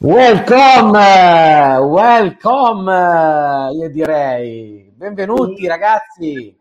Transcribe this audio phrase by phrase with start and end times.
[0.00, 0.96] Welcome,
[1.78, 2.92] welcome,
[3.72, 4.92] io direi.
[4.94, 6.56] Benvenuti ragazzi.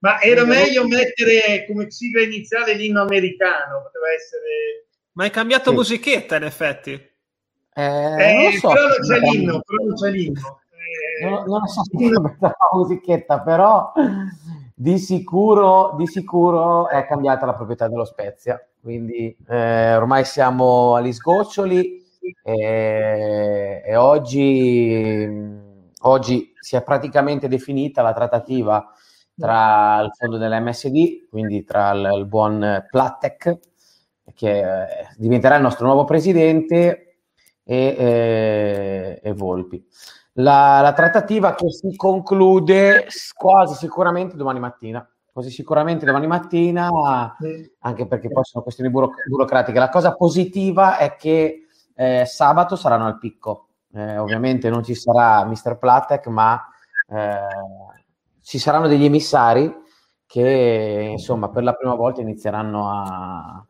[0.00, 4.86] Ma era meglio mettere come sigla iniziale l'inno americano, poteva essere...
[5.12, 5.76] Ma hai cambiato sì.
[5.76, 6.90] musichetta in effetti.
[6.92, 10.60] Eh, eh, non so, però non c'è l'inno, però non c'è l'inno.
[11.22, 13.94] Eh, non, non so se la musichetta, però
[14.74, 21.14] di sicuro, di sicuro è cambiata la proprietà dello Spezia, quindi eh, ormai siamo agli
[21.14, 21.97] sgoccioli
[22.42, 25.28] e, e oggi,
[26.00, 28.92] oggi, si è praticamente definita la trattativa
[29.36, 33.58] tra il fondo dell'MSD, quindi tra il, il buon Plattek,
[34.34, 37.08] che eh, diventerà il nostro nuovo presidente,
[37.68, 39.86] e, e, e Volpi.
[40.34, 45.06] La, la, trattativa che si conclude quasi sicuramente domani mattina.
[45.30, 46.88] Quasi sicuramente domani mattina,
[47.80, 49.78] anche perché poi sono questioni buro- burocratiche.
[49.78, 51.66] La cosa positiva è che
[51.98, 53.70] eh, sabato saranno al picco.
[53.92, 55.78] Eh, ovviamente non ci sarà Mr.
[55.78, 56.64] Platek, ma
[57.08, 57.38] eh,
[58.40, 59.74] ci saranno degli emissari
[60.24, 63.64] che insomma per la prima volta inizieranno a,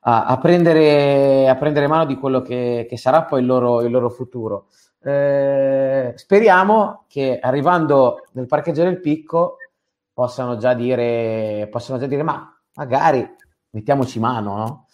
[0.00, 3.90] a, a, prendere, a prendere, mano di quello che, che sarà poi il loro, il
[3.90, 4.66] loro futuro.
[5.02, 9.56] Eh, speriamo che arrivando nel parcheggio del picco
[10.12, 13.28] possano già dire, possano già dire ma magari
[13.70, 14.86] mettiamoci mano, no?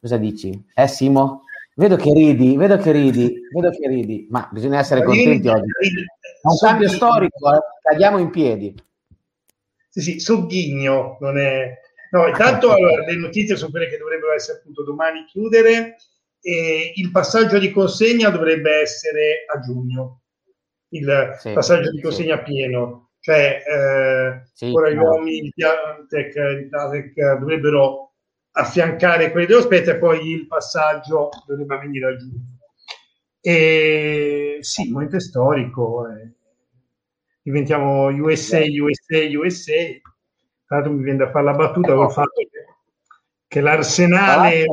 [0.00, 0.64] Cosa dici?
[0.74, 1.42] Eh Simo?
[1.78, 5.68] Vedo che ridi, vedo che ridi, vedo che ridi, ma bisogna essere contenti oggi.
[5.68, 7.58] È un cambio storico, eh?
[7.82, 8.74] cadiamo in piedi.
[9.90, 11.78] Sì, sì, Sogghigno non è...
[12.12, 15.96] No, intanto allora, le notizie sono quelle che dovrebbero essere appunto domani chiudere
[16.40, 20.22] e il passaggio di consegna dovrebbe essere a giugno,
[20.94, 22.42] il sì, passaggio di consegna sì.
[22.44, 23.10] pieno.
[23.20, 25.52] Cioè, eh, sì, ora gli uomini di
[26.08, 28.05] Tech dovrebbero
[28.58, 32.58] affiancare quelli dello Spezia e poi il passaggio dovrebbe avvenire a giugno.
[33.40, 36.32] E sì, momento storico, eh.
[37.42, 39.72] diventiamo USA, USA, USA.
[40.66, 42.64] Tra l'altro mi viene da fare la battuta col fatto che,
[43.46, 44.64] che l'Arsenale...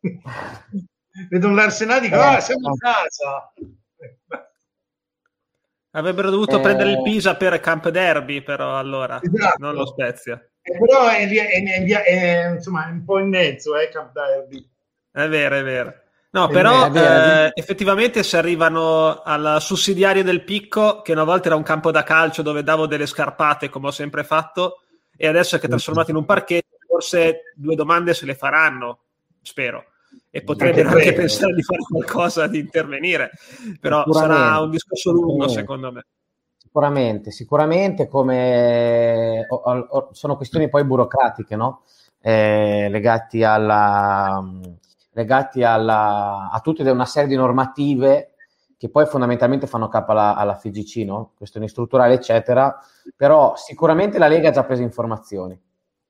[1.30, 3.52] Vedo l'Arsenale e dico, ah, siamo a casa.
[5.92, 6.60] Avrebbero dovuto eh...
[6.60, 9.56] prendere il Pisa per Camp Derby, però allora, esatto.
[9.58, 10.38] non lo Spezia.
[10.68, 14.68] Eh, però è, è, è, è, insomma, un po' in mezzo, eh, Camp Derby.
[15.12, 15.94] È vero, è vero.
[16.30, 21.62] No, però eh, effettivamente se arrivano al sussidiario del picco, che una volta era un
[21.62, 24.82] campo da calcio dove davo delle scarpate, come ho sempre fatto,
[25.16, 28.98] e adesso è che è trasformato in un parchetto, forse due domande se le faranno,
[29.40, 29.84] spero.
[30.28, 33.30] E potrebbero anche, anche pensare di fare qualcosa, di intervenire.
[33.80, 36.04] Però sarà un discorso lungo, secondo me.
[36.76, 39.46] Sicuramente, sicuramente come
[40.10, 41.84] sono questioni poi burocratiche, no?
[42.20, 44.44] Eh, legati, alla,
[45.12, 48.34] legati alla, a tutte una serie di normative
[48.76, 51.32] che poi fondamentalmente fanno capo alla, alla FIGC, no?
[51.34, 52.78] questioni strutturali, eccetera.
[53.16, 55.58] Però sicuramente la Lega ha già preso informazioni.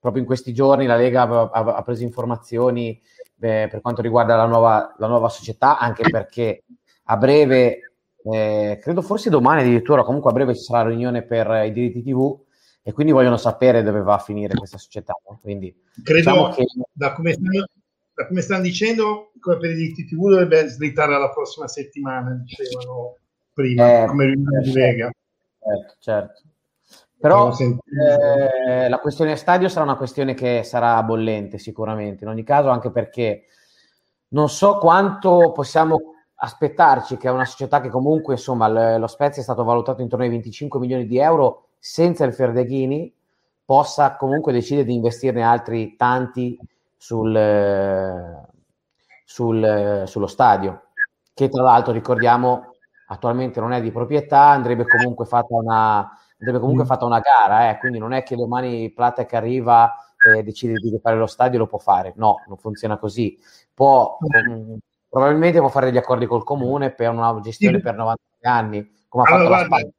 [0.01, 3.01] Proprio in questi giorni la Lega ha, ha, ha preso informazioni
[3.39, 6.65] eh, per quanto riguarda la nuova, la nuova società, anche perché
[7.05, 7.86] a breve
[8.33, 12.03] eh, credo forse domani addirittura, comunque a breve ci sarà la riunione per i diritti
[12.03, 12.39] TV
[12.83, 15.15] e quindi vogliono sapere dove va a finire questa società.
[15.41, 16.65] Quindi, credo diciamo che...
[16.93, 17.67] da, come stanno,
[18.15, 23.17] da, come stanno, dicendo, come per i diritti TV dovrebbe slittare alla prossima settimana, dicevano
[23.53, 25.11] prima, eh, come riunione di Lega.
[25.59, 26.43] Certo, certo.
[27.19, 32.69] Però eh, la questione stadio sarà una questione che sarà bollente sicuramente, in ogni caso
[32.69, 33.47] anche perché
[34.29, 39.65] non so quanto possiamo aspettarci che una società che comunque, insomma, lo Spezia è stato
[39.65, 43.13] valutato intorno ai 25 milioni di euro senza il Ferdeghini,
[43.65, 46.59] possa comunque decidere di investirne altri tanti
[46.97, 48.45] sul,
[49.25, 50.83] sul, sullo stadio,
[51.35, 52.75] che tra l'altro ricordiamo
[53.09, 56.87] attualmente non è di proprietà, andrebbe comunque fatta una, andrebbe comunque mm.
[56.87, 59.93] fatta una gara, eh, quindi non è che domani Plata che arriva
[60.35, 63.39] e decide di fare lo stadio lo può fare, no, non funziona così.
[63.75, 64.19] Può,
[64.49, 64.77] mm
[65.17, 67.83] probabilmente può fare degli accordi col comune per una gestione sì.
[67.83, 69.91] per 90 anni, come ha allora, fatto guarda,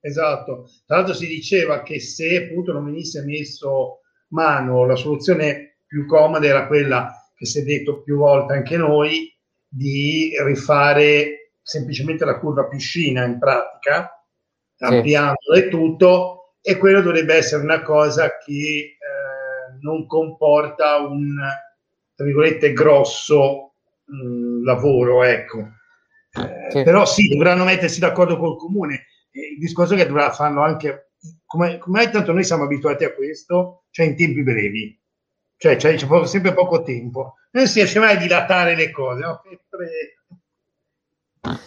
[0.00, 6.06] Esatto, tra l'altro si diceva che se appunto non venisse messo mano, la soluzione più
[6.06, 9.30] comoda era quella che si è detto più volte anche noi,
[9.68, 14.24] di rifare semplicemente la curva piscina in pratica,
[14.74, 14.84] sì.
[14.84, 21.36] ampliandola e tutto, e quello dovrebbe essere una cosa che eh, non comporta un,
[22.14, 23.71] tra virgolette, grosso
[24.12, 25.58] mh, lavoro, ecco.
[26.32, 26.82] Eh, sì.
[26.82, 29.06] Però sì, dovranno mettersi d'accordo col comune.
[29.32, 31.12] il discorso è che dovrà farlo anche,
[31.46, 35.00] come, come tanto noi siamo abituati a questo, cioè in tempi brevi.
[35.56, 39.20] cioè, cioè c'è sempre poco tempo, non si riesce mai a dilatare le cose.
[39.22, 39.42] No?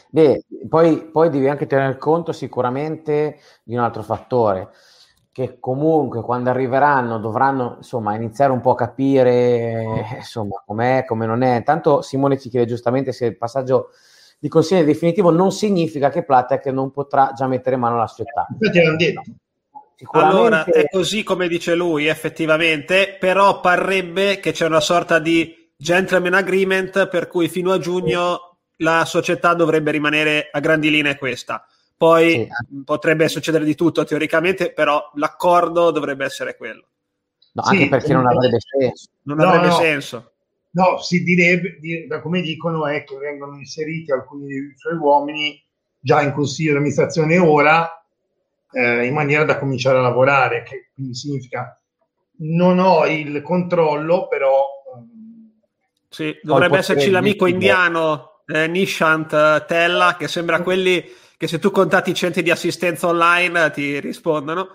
[0.09, 4.69] Beh, poi, poi devi anche tener conto sicuramente di un altro fattore,
[5.35, 11.41] che comunque quando arriveranno dovranno insomma iniziare un po' a capire insomma com'è, come non
[11.41, 11.61] è.
[11.61, 13.89] Tanto Simone ci chiede giustamente se il passaggio
[14.39, 18.47] di consiglio definitivo non significa che Platek non potrà già mettere mano alla società.
[18.49, 19.21] Infatti l'hanno detto.
[20.11, 26.33] Allora, è così come dice lui, effettivamente, però parrebbe che c'è una sorta di gentleman
[26.33, 31.65] agreement per cui fino a giugno la società dovrebbe rimanere a grandi linee questa.
[31.97, 32.83] Poi sì.
[32.83, 36.85] potrebbe succedere di tutto teoricamente, però l'accordo dovrebbe essere quello.
[37.53, 39.09] No, anche sì, perché non avrebbe senso.
[39.23, 39.75] Non no, avrebbe no.
[39.77, 40.31] senso.
[40.71, 41.77] No, si direbbe,
[42.07, 45.63] da come dicono, è che vengono inseriti alcuni dei suoi uomini
[45.99, 48.05] già in consiglio di amministrazione ora,
[48.71, 51.79] eh, in maniera da cominciare a lavorare, che quindi significa
[52.39, 54.65] non ho il controllo, però...
[54.93, 55.51] Um,
[56.09, 61.03] sì, dovrebbe esserci l'amico indiano eh, Nishant Tella, che sembra quelli
[61.37, 64.69] che se tu contatti i centri di assistenza online ti rispondono.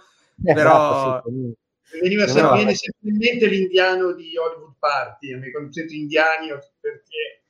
[0.45, 1.21] Eh, però...
[1.21, 1.55] Esatto, sì.
[2.01, 6.49] Veniva sempre, viene sempre in mente l'indiano di Hollywood Party, mi conoscete indiani
[6.79, 7.43] perché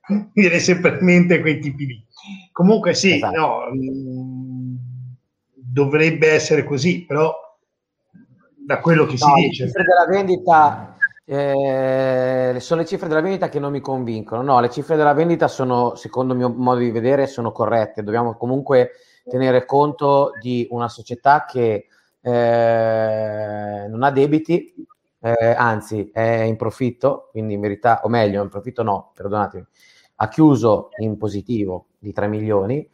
[0.32, 2.06] viene sempre in mente quei tipi lì.
[2.50, 3.38] Comunque sì, esatto.
[3.38, 4.78] no, mh,
[5.52, 7.34] dovrebbe essere così, però
[8.56, 9.66] da quello che no, si dice...
[9.66, 14.42] Cifre della vendita eh, sono le cifre della vendita che non mi convincono.
[14.42, 18.02] No, le cifre della vendita sono, secondo il mio modo di vedere, sono corrette.
[18.02, 18.92] Dobbiamo comunque
[19.28, 21.86] tenere conto di una società che
[22.20, 24.74] eh, non ha debiti,
[25.20, 29.64] eh, anzi è in profitto, quindi merita, o meglio, in profitto no, perdonatemi,
[30.16, 32.86] ha chiuso in positivo di 3 milioni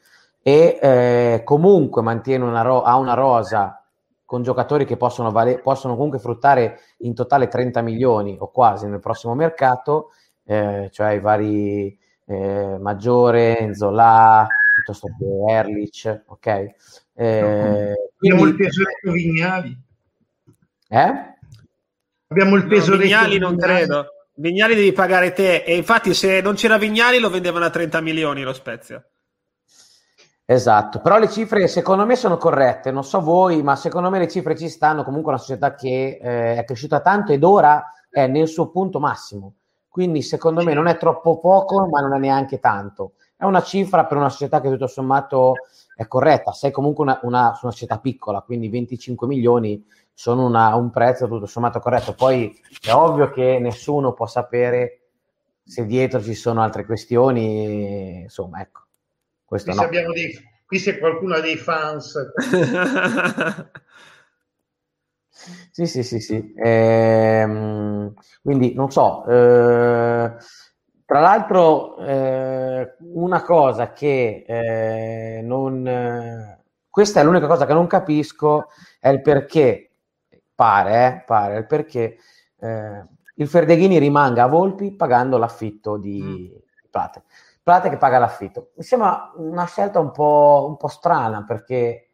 [0.43, 3.80] e eh, comunque mantiene una, ro- ha una rosa
[4.31, 9.01] con giocatori che possono, vale- possono comunque fruttare in totale 30 milioni o quasi nel
[9.01, 10.13] prossimo mercato,
[10.45, 16.47] eh, cioè i vari eh, Maggiore, Enzola, piuttosto che Erlich, ok?
[17.13, 19.77] Eh, Abbiamo il peso dei Vignali.
[20.91, 21.13] Eh?
[22.29, 24.07] Abbiamo il peso no, Vignali non credo.
[24.35, 28.45] Vignali devi pagare te e infatti se non c'era Vignali lo vendevano a 30 milioni
[28.45, 29.05] lo Spezia.
[30.53, 34.27] Esatto, però le cifre secondo me sono corrette, non so voi, ma secondo me le
[34.27, 38.49] cifre ci stanno, comunque una società che eh, è cresciuta tanto ed ora è nel
[38.49, 39.55] suo punto massimo,
[39.89, 43.13] quindi secondo me non è troppo poco, ma non è neanche tanto.
[43.37, 45.55] È una cifra per una società che tutto sommato
[45.95, 50.91] è corretta, sei comunque una, una, una società piccola, quindi 25 milioni sono una, un
[50.91, 52.13] prezzo tutto sommato corretto.
[52.15, 55.11] Poi è ovvio che nessuno può sapere
[55.63, 58.81] se dietro ci sono altre questioni, insomma, ecco.
[59.51, 59.89] Questo qui, no.
[59.89, 62.33] se dei, qui se qualcuno ha dei fans.
[65.73, 66.55] sì, sì, sì, sì.
[66.57, 69.25] Ehm, quindi non so.
[69.27, 70.37] Eh,
[71.05, 76.57] tra l'altro, eh, una cosa che eh, non...
[76.89, 78.69] questa è l'unica cosa che non capisco,
[79.01, 79.91] è il perché,
[80.55, 82.19] pare, eh, pare, il perché
[82.61, 83.05] eh,
[83.35, 86.59] il Ferdeghini rimanga a Volpi pagando l'affitto di, mm.
[86.89, 87.23] Plate.
[87.71, 88.73] Plate che paga l'affitto.
[88.79, 92.09] Mi sembra una scelta un po', un po strana perché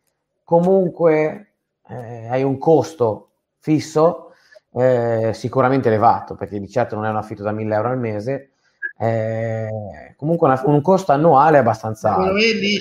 [0.45, 1.55] comunque
[1.89, 3.31] eh, hai un costo
[3.61, 4.35] fisso
[4.75, 8.51] eh, sicuramente elevato perché di certo non è un affitto da 1000 euro al mese,
[8.99, 12.29] eh, comunque una, un costo annuale abbastanza alto.
[12.33, 12.79] Come lì,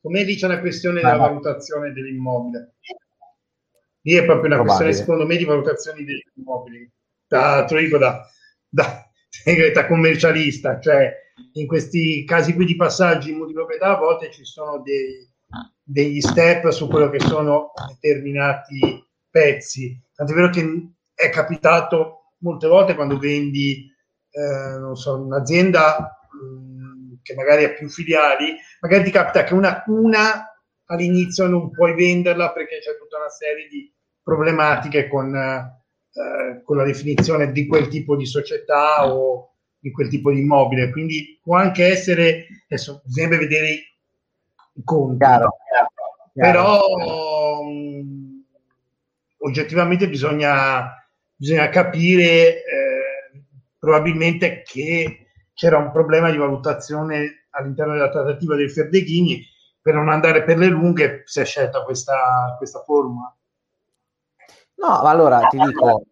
[0.00, 2.72] come lì c'è una questione della valutazione dell'immobile.
[4.00, 4.86] Lì è proprio una Probabile.
[4.86, 6.90] questione, secondo me, di valutazione degli immobili.
[7.24, 8.28] Da, te lo dico da,
[8.68, 9.05] da
[9.42, 11.12] segreta commercialista, cioè
[11.52, 15.28] in questi casi qui di passaggi in multiproprietà a volte ci sono dei,
[15.82, 20.00] degli step su quello che sono determinati pezzi.
[20.14, 20.64] Tant'è vero che
[21.14, 23.90] è capitato molte volte quando vendi
[24.30, 29.54] eh, non so, un'azienda mh, mm, che magari ha più filiali, magari ti capita che
[29.54, 30.50] una, una
[30.86, 35.34] all'inizio non puoi venderla perché c'è tutta una serie di problematiche con
[36.16, 40.90] eh, con la definizione di quel tipo di società o di quel tipo di immobile.
[40.90, 43.68] Quindi può anche essere, adesso bisogna vedere
[44.72, 45.90] i conti, chiaro, chiaro,
[46.32, 46.80] però
[47.62, 48.38] mh, mm,
[49.38, 53.42] oggettivamente bisogna, bisogna capire eh,
[53.78, 59.42] probabilmente che c'era un problema di valutazione all'interno della trattativa dei Ferdeghini
[59.80, 63.34] per non andare per le lunghe si è scelta questa, questa formula.
[64.76, 66.04] No, allora ti dico,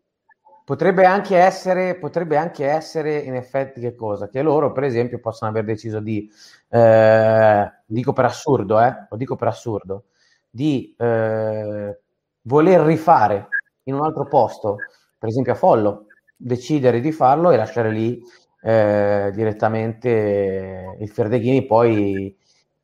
[0.65, 4.29] potrebbe anche essere, potrebbe anche essere in effetti che cosa?
[4.29, 6.31] Che loro, per esempio, possono aver deciso di,
[6.69, 10.05] eh, dico per assurdo, eh, lo dico per assurdo,
[10.51, 12.01] di eh,
[12.43, 13.49] voler rifare
[13.85, 14.79] in un altro posto,
[15.19, 16.07] per esempio a Follo,
[16.37, 18.21] decidere di farlo e lasciare lì
[18.63, 22.37] eh, direttamente il Ferdeghini poi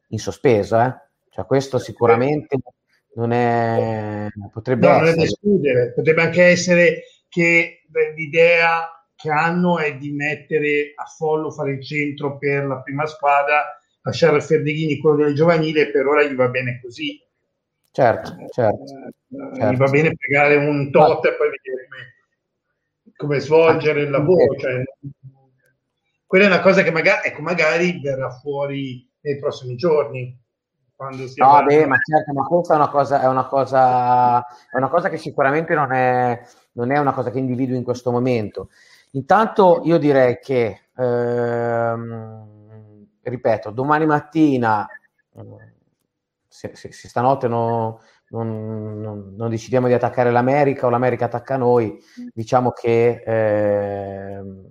[0.08, 0.78] in sospeso.
[0.80, 0.94] Eh?
[1.30, 2.58] Cioè, questo sicuramente
[3.14, 5.04] non è potrebbe no, essere.
[5.04, 5.92] Non è da escludere.
[5.92, 7.82] potrebbe anche essere che
[8.14, 13.78] l'idea che hanno è di mettere a Follo fare il centro per la prima squadra,
[14.02, 17.22] lasciare a Ferdeghini quello del giovanile, per ora gli va bene così.
[17.92, 18.82] Certo, certo.
[18.82, 19.72] Eh, certo.
[19.72, 24.56] Gli va bene pagare un tot e poi vedere come, come svolgere il lavoro.
[24.56, 24.82] Cioè,
[26.26, 30.39] quella è una cosa che magari, ecco, magari verrà fuori nei prossimi giorni.
[31.00, 34.76] Quando si no, beh, ma certo, ma questa è una cosa, è una cosa, è
[34.76, 36.38] una cosa che sicuramente non è,
[36.72, 38.68] non è una cosa che individui in questo momento.
[39.12, 44.86] Intanto io direi che, ehm, ripeto, domani mattina,
[46.46, 47.96] se, se, se stanotte non,
[48.28, 51.98] non, non, non, decidiamo di attaccare l'America o l'America attacca noi,
[52.34, 54.68] diciamo che ehm,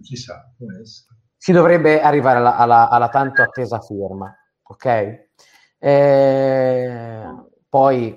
[0.00, 0.48] si, sa,
[1.36, 5.30] si dovrebbe arrivare alla, alla, alla tanto attesa firma, ok?
[5.84, 7.24] Eh,
[7.68, 8.16] poi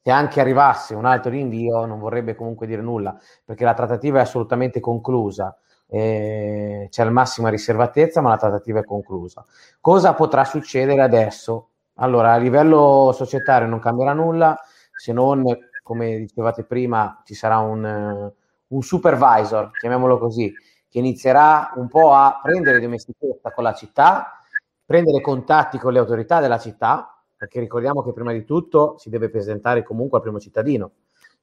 [0.00, 4.22] se anche arrivasse un altro rinvio non vorrebbe comunque dire nulla, perché la trattativa è
[4.22, 5.56] assolutamente conclusa.
[5.88, 9.44] Eh, c'è la massima riservatezza, ma la trattativa è conclusa.
[9.80, 11.70] Cosa potrà succedere adesso?
[11.94, 14.56] Allora, a livello societario non cambierà nulla,
[14.94, 15.42] se non,
[15.82, 18.30] come dicevate prima, ci sarà un,
[18.68, 20.56] un supervisor, chiamiamolo così,
[20.88, 24.38] che inizierà un po' a prendere dimestichezza con la città,
[24.84, 29.28] prendere contatti con le autorità della città, perché ricordiamo che prima di tutto si deve
[29.28, 30.92] presentare comunque al primo cittadino.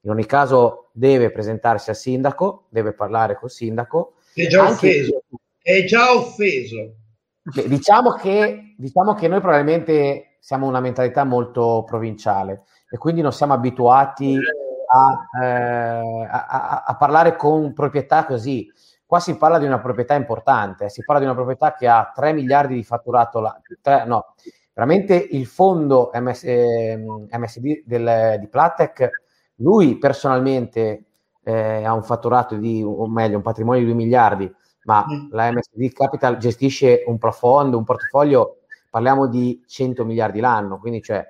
[0.02, 4.14] In ogni caso deve presentarsi al sindaco, deve parlare col sindaco.
[4.34, 5.24] È già offeso.
[5.62, 6.96] È già offeso.
[7.44, 13.32] Beh, diciamo, che, diciamo che noi probabilmente siamo una mentalità molto provinciale e quindi non
[13.32, 18.72] siamo abituati a, eh, a, a parlare con proprietà così.
[19.12, 22.32] Qua si parla di una proprietà importante, si parla di una proprietà che ha 3
[22.32, 24.36] miliardi di fatturato, la, 3, no,
[24.74, 26.98] veramente il fondo MS, eh,
[27.30, 29.10] MSD del, di Platec,
[29.56, 31.08] lui personalmente
[31.44, 34.50] eh, ha un fatturato di, o meglio, un patrimonio di 2 miliardi,
[34.84, 35.28] ma mm.
[35.32, 41.22] la MSD Capital gestisce un profondo, un portafoglio, parliamo di 100 miliardi l'anno, quindi cioè,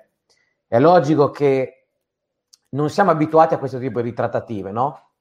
[0.68, 1.86] è logico che
[2.68, 5.11] non siamo abituati a questo tipo di trattative, no?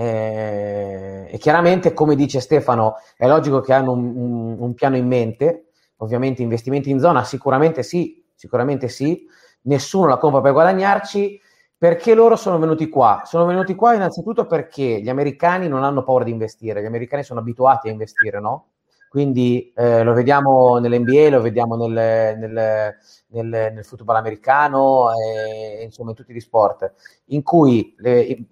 [0.00, 5.08] Eh, e chiaramente, come dice Stefano, è logico che hanno un, un, un, piano in
[5.08, 9.26] mente, ovviamente investimenti in zona, sicuramente sì, sicuramente sì,
[9.62, 11.40] nessuno la compra per guadagnarci,
[11.76, 13.22] perché loro sono venuti qua?
[13.24, 17.40] Sono venuti qua innanzitutto perché gli americani non hanno paura di investire, gli americani sono
[17.40, 18.66] abituati a investire, no?
[19.08, 22.94] Quindi eh, lo vediamo nell'NBA, lo vediamo nel, nel,
[23.28, 26.92] nel, nel football americano, e, insomma in tutti gli sport,
[27.26, 28.46] in cui le,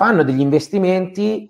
[0.00, 1.46] fanno degli investimenti,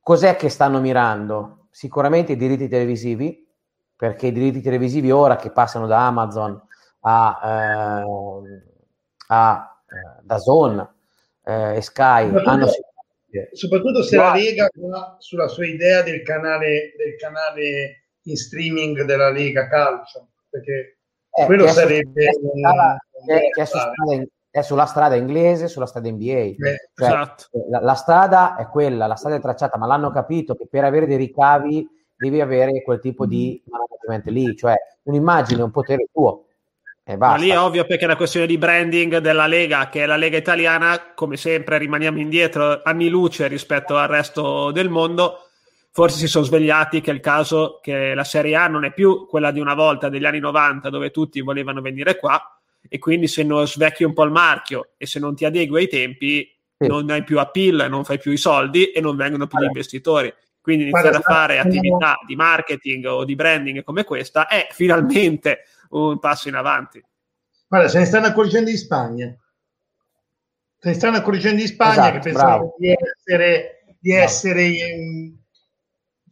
[0.00, 1.68] cos'è che stanno mirando?
[1.70, 3.46] Sicuramente i diritti televisivi,
[3.94, 6.60] perché i diritti televisivi ora che passano da Amazon
[7.02, 8.62] a, eh,
[9.28, 10.94] a eh, da Zone
[11.44, 12.66] eh, e Sky hanno
[13.52, 14.68] soprattutto se la Lega
[15.18, 20.98] sulla sua idea del canale, del canale in streaming della Lega Calcio perché
[21.30, 26.24] eh, quello sarebbe che è, che è, che è sulla strada inglese, sulla strada NBA.
[26.24, 26.56] Eh,
[26.94, 27.44] cioè, esatto.
[27.70, 31.06] la, la, strada è quella, la strada è tracciata, ma l'hanno capito che per avere
[31.06, 33.72] dei ricavi devi avere quel tipo di mm.
[33.72, 36.44] management lì, cioè un'immagine, un potere tuo.
[37.16, 40.16] Ma lì è ovvio perché è una questione di branding della Lega, che è la
[40.16, 45.46] Lega italiana, come sempre rimaniamo indietro anni luce rispetto al resto del mondo.
[45.90, 49.26] Forse si sono svegliati che è il caso che la Serie A non è più
[49.26, 52.40] quella di una volta degli anni 90 dove tutti volevano venire qua,
[52.88, 55.88] e quindi se non svecchi un po' il marchio e se non ti adegui ai
[55.88, 56.86] tempi sì.
[56.86, 59.72] non hai più appeal, non fai più i soldi e non vengono più allora.
[59.72, 60.34] gli investitori.
[60.60, 66.18] Quindi iniziare a fare attività di marketing o di branding come questa è finalmente un
[66.18, 67.02] passo in avanti.
[67.66, 69.36] Guarda, se ne stanno accorgendo in Spagna.
[70.78, 75.39] Se ne stanno accorgendo in Spagna esatto, che pensano di essere, di essere in,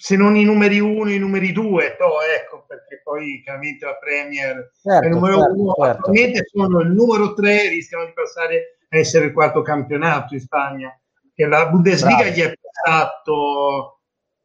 [0.00, 4.70] se non i numeri uno, i numeri due, no, ecco, perché poi chiaramente la Premier
[4.80, 5.90] certo, è il numero certo, uno, certo.
[5.90, 10.96] attualmente sono il numero tre, rischiano di passare a essere il quarto campionato in Spagna,
[11.34, 14.02] che la Bundesliga gli è, passato,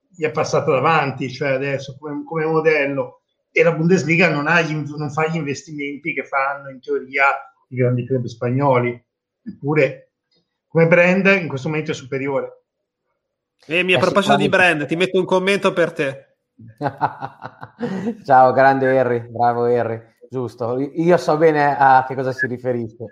[0.10, 4.74] gli è passato davanti, cioè adesso come, come modello, e la Bundesliga non, ha gli,
[4.74, 7.26] non fa gli investimenti che fanno in teoria
[7.70, 9.06] i grandi club spagnoli,
[9.46, 10.14] eppure
[10.68, 12.63] come brand in questo momento è superiore.
[13.68, 16.36] Emi, a eh, proposito di brand, ti metto un commento per te.
[18.26, 20.02] Ciao, grande Harry, bravo Harry.
[20.30, 20.80] giusto.
[20.80, 23.06] Io so bene a che cosa si riferisce.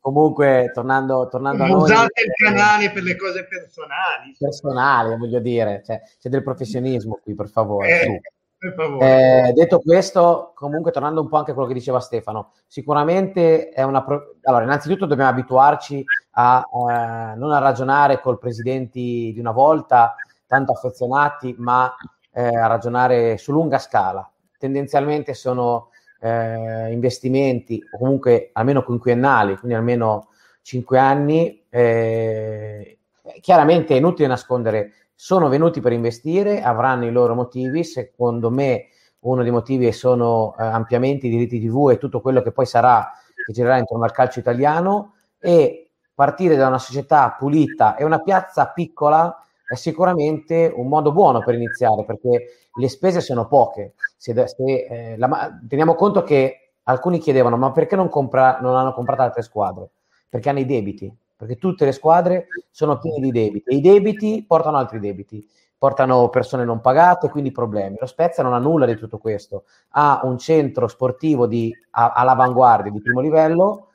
[0.00, 1.82] Comunque, tornando, tornando a noi...
[1.82, 4.34] Usate il canale per le cose personali.
[4.38, 5.82] Personali, voglio dire.
[5.84, 7.88] Cioè, c'è del professionismo qui, per favore.
[7.88, 8.35] Eh, per favore.
[8.58, 13.82] Eh, detto questo, comunque, tornando un po' anche a quello che diceva Stefano, sicuramente è
[13.82, 14.02] una...
[14.02, 14.36] Pro...
[14.42, 20.14] Allora, innanzitutto dobbiamo abituarci a eh, non a ragionare col presidenti di una volta,
[20.46, 21.94] tanto affezionati, ma
[22.32, 24.28] eh, a ragionare su lunga scala.
[24.58, 30.28] Tendenzialmente sono eh, investimenti, o comunque almeno quinquennali, quindi almeno
[30.62, 32.98] cinque anni, eh,
[33.40, 38.88] chiaramente è inutile nascondere, sono venuti per investire, avranno i loro motivi, secondo me
[39.20, 43.10] uno dei motivi sono eh, ampiamente i diritti TV e tutto quello che poi sarà,
[43.34, 48.68] che girerà intorno al calcio italiano e partire da una società pulita e una piazza
[48.68, 53.94] piccola è sicuramente un modo buono per iniziare perché le spese sono poche.
[54.16, 58.92] Se, se, eh, la, teniamo conto che alcuni chiedevano ma perché non, compra, non hanno
[58.92, 59.90] comprato altre squadre?
[60.28, 64.44] Perché hanno i debiti, perché tutte le squadre sono piene di debiti e i debiti
[64.46, 67.96] portano altri debiti, portano persone non pagate, quindi problemi.
[68.00, 72.90] Lo Spezia non ha nulla di tutto questo, ha un centro sportivo di, a, all'avanguardia
[72.90, 73.88] di primo livello,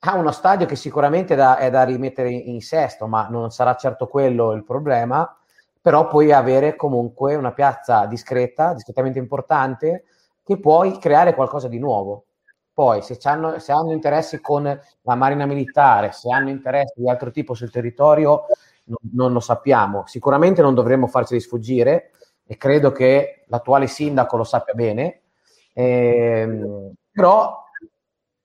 [0.00, 3.50] ha uno stadio che sicuramente è da, è da rimettere in, in sesto, ma non
[3.50, 5.36] sarà certo quello il problema
[5.82, 10.04] però puoi avere comunque una piazza discreta, discretamente importante,
[10.44, 12.26] che puoi creare qualcosa di nuovo.
[12.74, 17.30] Poi, se hanno, se hanno interessi con la marina militare, se hanno interessi di altro
[17.30, 18.46] tipo sul territorio,
[18.84, 20.04] non, non lo sappiamo.
[20.06, 22.10] Sicuramente non dovremmo farceli sfuggire
[22.46, 25.20] e credo che l'attuale sindaco lo sappia bene.
[25.74, 27.62] Eh, però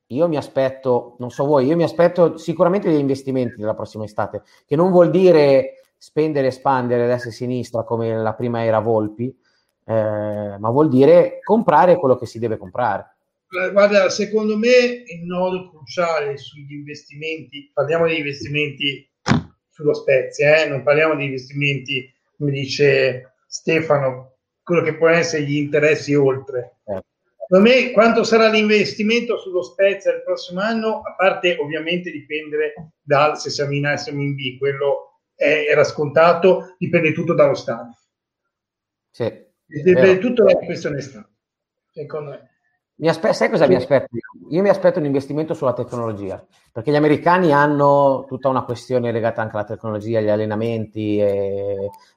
[0.07, 4.43] io mi aspetto, non so voi, io mi aspetto sicuramente degli investimenti della prossima estate,
[4.65, 9.35] che non vuol dire spendere e espandere destra e sinistra come la prima era Volpi,
[9.85, 13.16] eh, ma vuol dire comprare quello che si deve comprare.
[13.49, 14.75] Guarda, secondo me
[15.05, 19.09] il nodo cruciale sugli investimenti, parliamo di investimenti
[19.69, 20.67] sullo Spezia, eh?
[20.67, 26.79] non parliamo di investimenti, come dice Stefano, quello che può essere gli interessi oltre.
[26.85, 27.01] Eh.
[27.47, 33.39] Secondo me quanto sarà l'investimento sullo Spezia il prossimo anno, a parte ovviamente dipendere dal
[33.39, 37.95] se siamo in A e siamo in B, quello era scontato, dipende tutto dallo Stato.
[39.09, 39.31] Sì,
[39.65, 41.29] dipende tutto dalla questione Stato,
[41.93, 42.56] secondo me.
[42.99, 44.07] Mi aspe- sai cosa mi aspetto?
[44.49, 49.41] Io mi aspetto un investimento sulla tecnologia, perché gli americani hanno tutta una questione legata
[49.41, 51.23] anche alla tecnologia, agli allenamenti,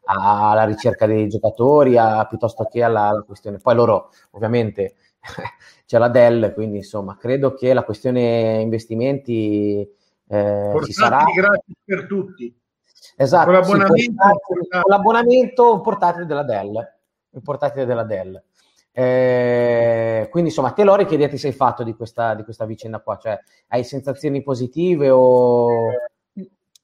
[0.04, 3.58] alla ricerca dei giocatori, a, piuttosto che alla, alla, questione.
[3.58, 4.94] Poi loro, ovviamente,
[5.84, 9.86] c'è la Dell, quindi insomma, credo che la questione investimenti
[10.28, 11.24] eh, ci sarà.
[11.24, 12.58] gratis per tutti.
[13.16, 16.92] Esatto, con l'abbonamento, sì, portatile, con l'abbonamento portatile della Dell.
[17.32, 18.42] Il portatile della Dell.
[18.92, 23.00] Eh, quindi insomma, te Lori che idea ti sei fatto di questa, di questa vicenda
[23.00, 23.16] qua?
[23.16, 25.68] Cioè, hai sensazioni positive o...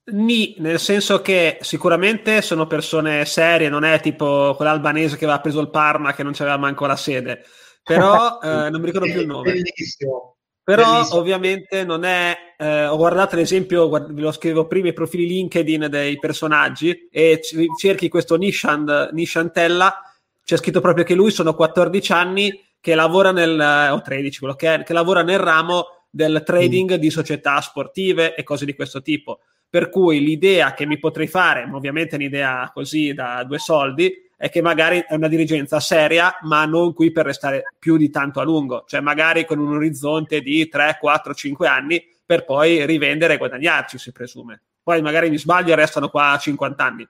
[0.09, 5.59] Ni, nel senso che sicuramente sono persone serie, non è tipo quell'albanese che aveva preso
[5.59, 7.43] il Parma che non c'aveva manco la sede,
[7.83, 9.51] però eh, non mi ricordo più il nome.
[9.51, 10.37] Bellissimo.
[10.63, 11.19] Però Bellissimo.
[11.19, 12.35] ovviamente non è...
[12.57, 17.39] Eh, ho guardato l'esempio, guard- ve lo scrivevo prima, i profili LinkedIn dei personaggi e
[17.41, 20.06] c- cerchi questo Nishant, Nishantella,
[20.47, 23.59] c'è scritto proprio che lui sono 14 anni che lavora nel...
[23.59, 26.99] Eh, o 13, quello che è, che lavora nel ramo del trading mm.
[26.99, 29.41] di società sportive e cose di questo tipo.
[29.69, 34.09] Per cui l'idea che mi potrei fare, ma ovviamente è un'idea così da due soldi,
[34.37, 38.39] è che magari è una dirigenza seria, ma non qui per restare più di tanto
[38.39, 43.33] a lungo, cioè magari con un orizzonte di 3, 4, 5 anni per poi rivendere
[43.33, 44.61] e guadagnarci, si presume.
[44.81, 47.05] Poi magari mi sbaglio e restano qua 50 anni.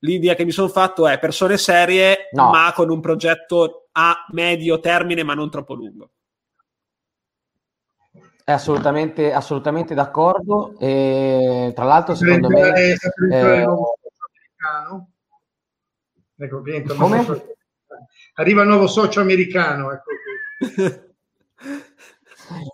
[0.00, 2.50] L'idea che mi sono fatto è persone serie, no.
[2.50, 6.10] ma con un progetto a medio termine, ma non troppo lungo.
[8.42, 10.76] È assolutamente, assolutamente d'accordo.
[10.78, 12.72] E, tra l'altro, secondo me.
[12.72, 12.94] È,
[13.32, 13.66] eh,
[16.42, 16.62] Ecco,
[16.94, 17.46] nuovo,
[18.36, 19.92] arriva il nuovo socio americano.
[19.92, 21.10] Ecco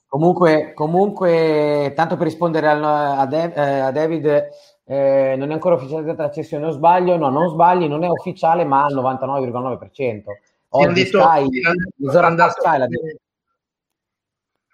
[0.06, 4.48] comunque, comunque, tanto per rispondere a, a, De, eh, a David,
[4.88, 8.64] eh, non è ancora ufficializzata la cessione, non sbaglio, no, non sbagli, non è ufficiale,
[8.64, 10.22] ma al 99,9%.
[10.68, 13.20] Oggi detto, Sky, l'hanno Sky l'ha detto.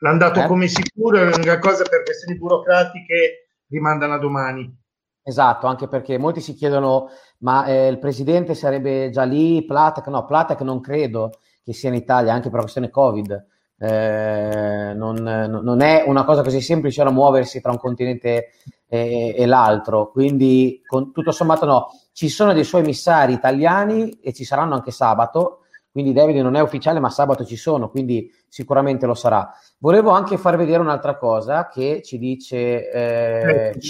[0.01, 0.47] L'hanno dato eh?
[0.47, 4.81] come sicuro, è una cosa per questioni burocratiche rimandano a domani.
[5.23, 10.09] Esatto, anche perché molti si chiedono, ma eh, il presidente sarebbe già lì, Platek?
[10.09, 11.31] No, Platek non credo
[11.65, 13.47] che sia in Italia, anche per la questione Covid.
[13.79, 18.51] Eh, non, non, è una cosa così semplice da muoversi tra un continente
[18.95, 21.87] e, e, l'altro, quindi con, tutto sommato no.
[22.13, 26.61] Ci sono dei suoi emissari italiani e ci saranno anche sabato, quindi David non è
[26.61, 29.51] ufficiale, ma sabato ci sono, quindi sicuramente lo sarà.
[29.79, 32.91] Volevo anche far vedere un'altra cosa che ci dice...
[32.91, 33.81] Eh, eh,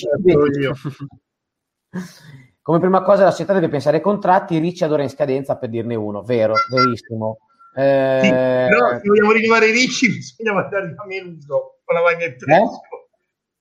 [2.62, 5.68] come prima cosa la società deve pensare ai contratti, Ricci ad ora in scadenza per
[5.68, 7.38] dirne uno, vero, verissimo.
[7.74, 8.20] Eh...
[8.22, 12.36] Sì, però se vogliamo rinnovare Ricci bisogna mandare a Meluso con la Wagner eh?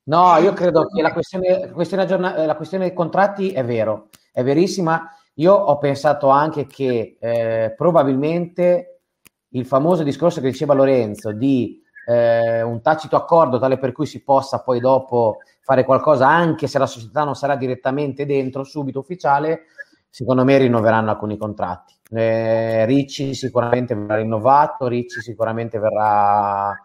[0.03, 4.43] No, io credo che la questione, questione, aggiorna- la questione dei contratti è vero, è
[4.43, 5.09] verissima.
[5.35, 9.01] Io ho pensato anche che eh, probabilmente
[9.49, 14.23] il famoso discorso che diceva Lorenzo di eh, un tacito accordo tale per cui si
[14.23, 19.65] possa poi dopo fare qualcosa anche se la società non sarà direttamente dentro, subito ufficiale,
[20.09, 21.93] secondo me rinnoveranno alcuni contratti.
[22.11, 26.75] Eh, Ricci sicuramente verrà rinnovato, Ricci sicuramente verrà,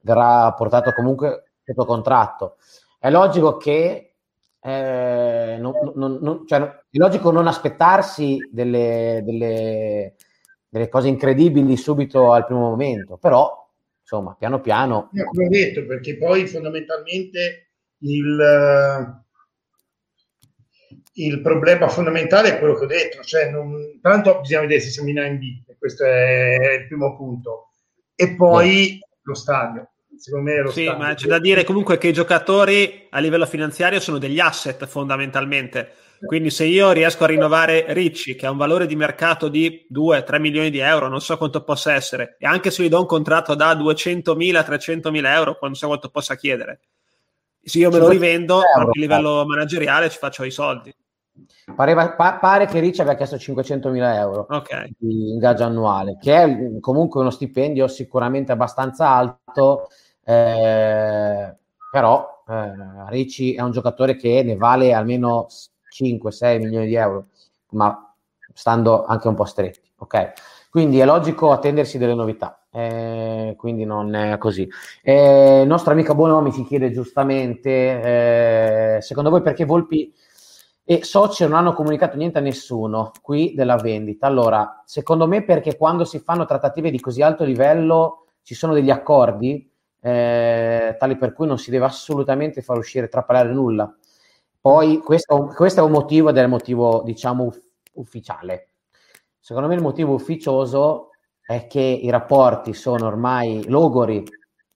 [0.00, 2.56] verrà portato comunque sotto contratto.
[2.98, 4.14] È logico che
[4.60, 10.14] eh, non, non, non, cioè, è logico non aspettarsi delle, delle,
[10.68, 13.68] delle, cose incredibili subito al primo momento, però
[14.00, 15.10] insomma, piano piano.
[15.12, 19.22] Io ho detto, perché poi fondamentalmente il,
[21.14, 25.08] il problema fondamentale è quello che ho detto, cioè non, tanto bisogna vedere se siamo
[25.10, 27.70] in B, questo è il primo punto,
[28.14, 29.08] e poi eh.
[29.22, 33.18] lo stadio secondo me lo sì, ma c'è da dire comunque che i giocatori a
[33.18, 35.92] livello finanziario sono degli asset fondamentalmente.
[36.24, 40.40] Quindi se io riesco a rinnovare Ricci, che ha un valore di mercato di 2-3
[40.40, 43.54] milioni di euro, non so quanto possa essere, e anche se gli do un contratto
[43.54, 46.80] da 200.000-300.000 euro, non so quanto possa chiedere.
[47.62, 50.94] Se io me lo rivendo, euro, a livello manageriale ci faccio i soldi.
[51.74, 54.94] Pareva, pa- pare che Ricci abbia chiesto 500.000 euro okay.
[54.96, 59.88] di ingaggio annuale, che è comunque uno stipendio sicuramente abbastanza alto
[60.26, 61.56] eh,
[61.90, 65.46] però eh, Ricci è un giocatore che ne vale almeno
[65.88, 67.26] 5-6 milioni di euro,
[67.70, 68.12] ma
[68.52, 69.80] stando anche un po' stretti.
[69.98, 70.32] Ok,
[70.68, 72.66] quindi è logico attendersi delle novità.
[72.70, 74.68] Eh, quindi non è così.
[75.02, 80.12] Eh, il nostro amico Bonomi ci chiede giustamente: eh, secondo voi perché Volpi
[80.84, 84.26] e Soci non hanno comunicato niente a nessuno qui della vendita?
[84.26, 88.90] Allora, secondo me, perché quando si fanno trattative di così alto livello ci sono degli
[88.90, 89.68] accordi
[90.06, 93.92] eh, tali per cui non si deve assolutamente far uscire trapalare nulla.
[94.60, 97.64] Poi questo, questo, è un motivo ed è il motivo, diciamo, uff-
[97.94, 98.68] ufficiale.
[99.40, 101.10] Secondo me il motivo ufficioso
[101.44, 104.22] è che i rapporti sono ormai logori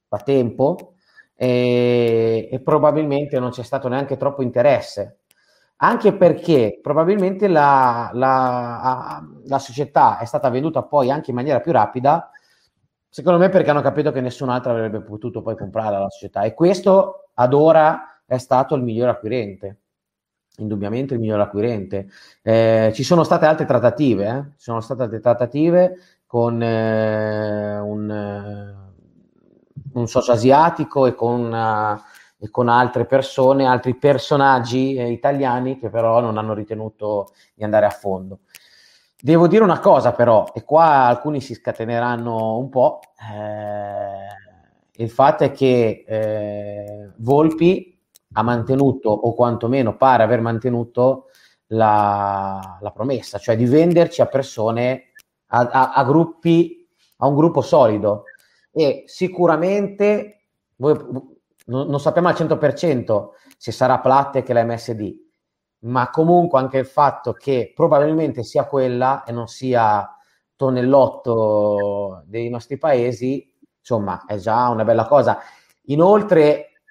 [0.09, 0.95] da tempo
[1.37, 5.21] e, e probabilmente non c'è stato neanche troppo interesse
[5.83, 11.73] anche perché probabilmente la, la, la, società è stata venduta poi anche in maniera più
[11.73, 12.31] rapida
[13.13, 16.55] Secondo me perché hanno capito che nessun altro avrebbe potuto poi comprare la società e
[16.55, 19.79] questo ad ora è stato il miglior acquirente,
[20.59, 22.09] indubbiamente il miglior acquirente.
[22.41, 24.43] Eh, ci sono state altre trattative, eh?
[24.59, 28.75] ci sono state altre trattative con eh, un, eh,
[29.95, 32.01] un, socio asiatico e con, uh,
[32.39, 37.87] e con, altre persone, altri personaggi eh, italiani che però non hanno ritenuto di andare
[37.87, 38.43] a fondo.
[39.23, 45.45] Devo dire una cosa però, e qua alcuni si scateneranno un po', eh, il fatto
[45.45, 47.99] è che eh, Volpi
[48.33, 51.27] ha mantenuto, o quantomeno pare aver mantenuto,
[51.73, 55.13] la, la promessa, cioè di venderci a persone,
[55.49, 58.25] a, a, a, gruppi, a un gruppo solido.
[58.73, 60.45] E sicuramente,
[60.77, 60.97] voi,
[61.67, 65.15] non, non sappiamo al 100% se sarà Platte che la MSD,
[65.81, 70.09] ma comunque anche il fatto che probabilmente sia quella e non sia
[70.57, 75.39] tonnellotto dei nostri paesi, insomma, è già una bella cosa.
[75.85, 76.83] Inoltre,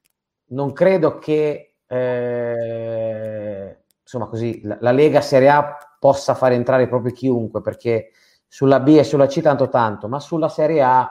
[0.47, 7.12] non credo che eh, insomma, così, la, la, Lega Serie A possa fare entrare proprio
[7.12, 8.12] chiunque, perché
[8.47, 11.08] sulla B e sulla C tanto tanto, ma sulla Serie A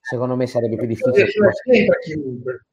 [0.00, 1.26] secondo me sarebbe più difficile.
[2.02, 2.66] Chiunque.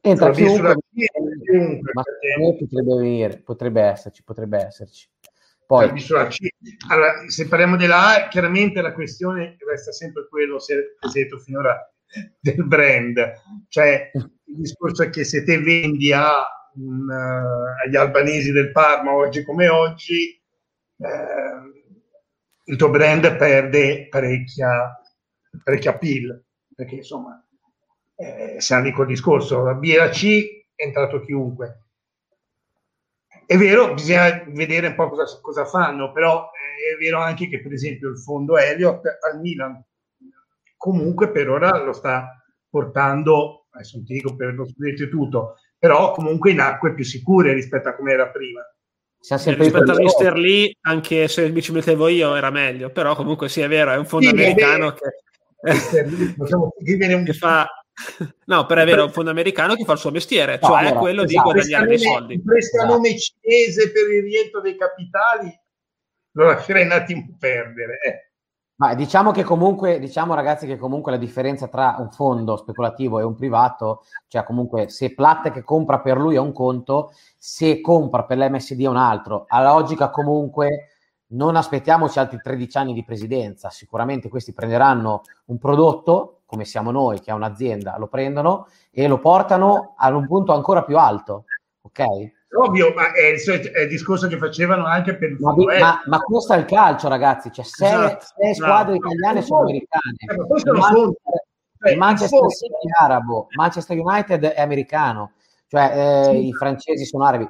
[0.00, 5.08] Entra chiunque, chiunque, ma potrebbe venire, potrebbe esserci, potrebbe esserci.
[5.66, 5.88] Poi,
[6.88, 11.78] allora, se parliamo della A, chiaramente la questione resta sempre quello, se detto finora,
[12.40, 13.32] del brand.
[13.68, 19.12] Cioè, il discorso è che se te vendi a, un, uh, agli albanesi del Parma
[19.12, 20.42] oggi come oggi,
[20.96, 21.06] uh,
[22.64, 25.00] il tuo brand perde parecchia,
[25.62, 27.44] parecchia appeal, perché insomma
[28.16, 31.82] eh, siamo lì col discorso, la B e la C è entrato chiunque.
[33.44, 37.60] È vero, bisogna vedere un po' cosa, cosa fanno, però eh, è vero anche che
[37.60, 39.84] per esempio il fondo Elliott al Milan
[40.76, 46.12] comunque per ora lo sta portando, adesso non ti dico per lo scudetto tutto, però
[46.12, 48.62] comunque in acque più sicure rispetto a come era prima.
[49.18, 53.60] rispetto a Mister Lee, anche se mi ci mettevo io era meglio, però comunque sì,
[53.60, 55.10] è vero, è un fondo sì, americano che,
[57.24, 57.68] che fa
[58.46, 60.80] No, però è vero, è un fondo americano che fa il suo mestiere, no, cioè
[60.80, 61.48] allora, quello esatto.
[61.48, 62.34] di guadagnare dei soldi.
[62.34, 63.38] Il prestanome esatto.
[63.42, 65.60] cinese per il rientro dei capitali
[66.32, 67.98] lo lascerei un attimo perdere.
[68.00, 68.30] Eh.
[68.80, 73.24] Ma diciamo che comunque, diciamo ragazzi che comunque la differenza tra un fondo speculativo e
[73.24, 78.24] un privato, cioè comunque se Platte che compra per lui è un conto, se compra
[78.24, 79.44] per l'MSD è un altro.
[79.48, 80.92] A logica comunque
[81.30, 87.20] non aspettiamoci altri 13 anni di presidenza, sicuramente questi prenderanno un prodotto, come siamo noi
[87.20, 91.44] che ha un'azienda, lo prendono e lo portano ad un punto ancora più alto,
[91.82, 92.04] ok?
[92.52, 96.18] Ovvio, ma è il, è il, discorso che facevano anche per il ma, ma, ma
[96.18, 97.52] questo è il calcio, ragazzi.
[97.52, 99.06] Cioè, sei, esatto, sei squadre no.
[99.06, 100.16] italiane sono americane.
[100.18, 105.32] Eh, Manchester, il Manchester City è arabo, Manchester United è americano,
[105.68, 106.46] cioè eh, sì.
[106.48, 107.48] i francesi sono arabi.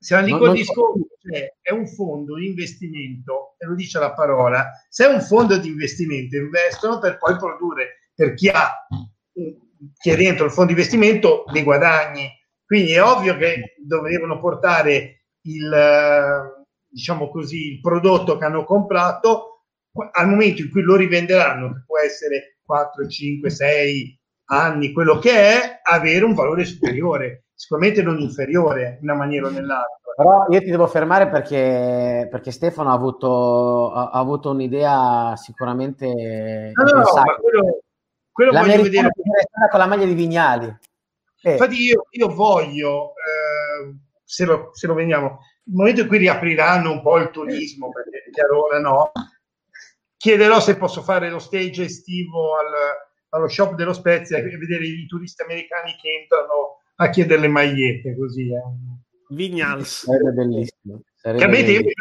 [0.00, 4.70] Siamo lì col discorso, cioè, è un fondo di investimento, e lo dice la parola,
[4.88, 8.86] se è un fondo di investimento investono per poi produrre, per chi ha,
[9.32, 12.30] chi è dentro il fondo di investimento, dei guadagni.
[12.64, 19.64] Quindi è ovvio che dovevano portare il, diciamo così, il prodotto che hanno comprato
[20.12, 24.17] al momento in cui lo rivenderanno, che può essere 4, 5, 6
[24.50, 29.50] anni, quello che è, avere un valore superiore, sicuramente non inferiore in una maniera o
[29.50, 29.96] nell'altra.
[30.16, 36.72] Però io ti devo fermare perché, perché Stefano ha avuto, ha, ha avuto un'idea sicuramente...
[36.74, 37.80] No, no, ma quello,
[38.32, 39.10] quello voglio vedere...
[39.70, 40.76] Con la maglia di Vignali.
[41.42, 41.52] Eh.
[41.52, 46.90] Infatti io, io voglio, eh, se, lo, se lo vediamo, il momento in cui riapriranno
[46.90, 49.12] un po' il turismo, perché chiaro ora no,
[50.16, 52.66] chiederò se posso fare lo stage estivo al,
[53.30, 58.16] allo shop dello Spezia e vedere i turisti americani che entrano a chiedere le magliette
[58.16, 58.52] così.
[58.52, 58.62] Eh.
[59.30, 60.04] Vignals.
[60.04, 61.02] Sarebbe bellissimo.
[61.14, 61.92] Sarebbe che a me tempi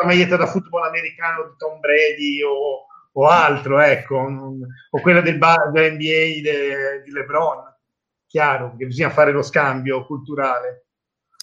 [0.00, 5.38] la maglietta da football americano di Tom Brady o, o altro, ecco, o quella del
[5.38, 7.74] bar dell'NBA de, di LeBron
[8.26, 10.88] chiaro che bisogna fare lo scambio culturale.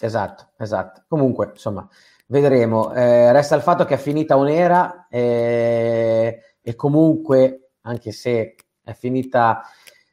[0.00, 1.04] Esatto, esatto.
[1.08, 1.88] Comunque, insomma,
[2.26, 2.94] vedremo.
[2.94, 9.62] Eh, resta il fatto che è finita un'era eh, e comunque, anche se è finita,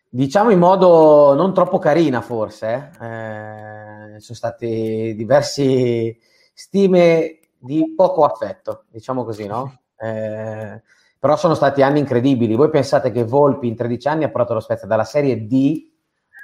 [0.07, 6.17] diciamo in modo non troppo carina forse, eh, sono stati diversi
[6.53, 9.75] stime di poco affetto, diciamo così, no?
[10.01, 10.81] Eh,
[11.19, 12.55] però sono stati anni incredibili.
[12.55, 15.91] Voi pensate che Volpi in 13 anni ha portato lo Spezia dalla Serie D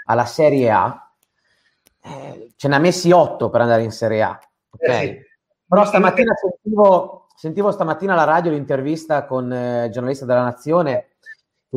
[0.06, 1.12] alla Serie A,
[2.04, 4.40] eh, ce ne ha messi otto per andare in Serie A.
[4.70, 4.88] Ok?
[4.88, 5.18] Eh sì.
[5.68, 11.07] Però stamattina sentivo, sentivo stamattina alla radio l'intervista con eh, il giornalista della Nazione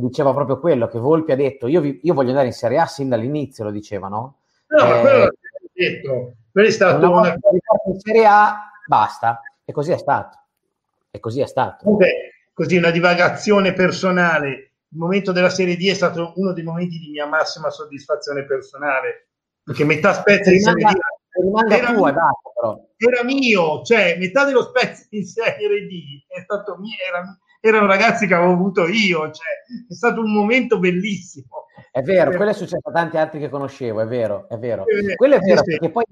[0.01, 2.79] che diceva proprio quello, che Volpi ha detto io, vi, io voglio andare in Serie
[2.79, 4.39] A sin dall'inizio, lo diceva, no?
[4.69, 5.31] Ma quello l'ha
[5.73, 6.33] detto.
[6.51, 7.33] Quello è stato una...
[7.33, 9.41] In Serie A, basta.
[9.65, 10.39] E così è stato.
[11.11, 11.89] E così è stato.
[11.89, 12.11] Okay.
[12.53, 17.11] Così una divagazione personale il momento della Serie D è stato uno dei momenti di
[17.11, 19.29] mia massima soddisfazione personale,
[19.63, 22.87] perché metà Spezia in Serie D era, tua, però.
[22.97, 28.27] era mio, cioè metà dello Spezia in Serie D è stato mio, era, erano ragazzi
[28.27, 29.47] che avevo avuto io, cioè,
[29.89, 31.67] è stato un momento bellissimo.
[31.91, 34.87] È vero, quello è successo a tanti altri che conoscevo, è vero, è vero.
[34.87, 36.05] Eh, quello è vero, sì, perché poi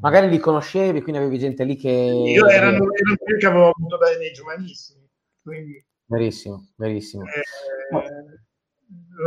[0.00, 1.88] magari li conoscevi, quindi avevi gente lì che...
[1.88, 5.08] Io erano, erano quelli che avevo avuto dai, dai giovanissimi,
[5.42, 5.84] quindi...
[6.06, 7.24] Verissimo, verissimo.
[7.24, 7.42] Eh,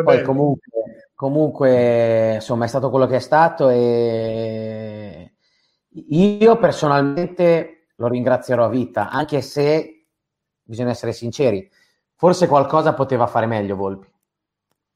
[0.04, 5.34] Poi comunque, comunque, insomma, è stato quello che è stato e
[5.90, 9.95] io personalmente lo ringrazierò a vita, anche se
[10.65, 11.69] bisogna essere sinceri,
[12.15, 14.12] forse qualcosa poteva fare meglio Volpi.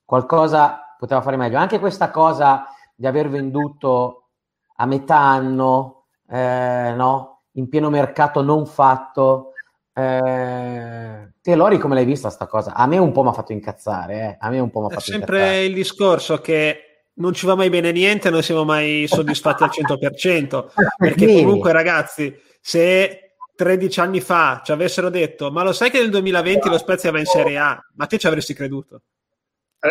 [0.04, 1.58] Qualcosa poteva fare meglio.
[1.58, 4.30] Anche questa cosa di aver venduto
[4.76, 7.44] a metà anno, eh, no?
[7.54, 9.54] in pieno mercato non fatto,
[9.94, 12.74] eh, te Lori come l'hai vista sta cosa?
[12.74, 14.38] A me un po' mi ha fatto incazzare, eh.
[14.40, 15.66] a me un po' mi ha fatto È sempre incazzare.
[15.66, 16.84] il discorso che
[17.16, 20.66] non ci va mai bene niente, non siamo mai soddisfatti al 100%,
[20.98, 23.29] perché comunque ragazzi, se
[23.60, 27.20] 13 anni fa ci avessero detto ma lo sai che nel 2020 lo Spezia va
[27.20, 29.02] in Serie A, ma te ci avresti creduto?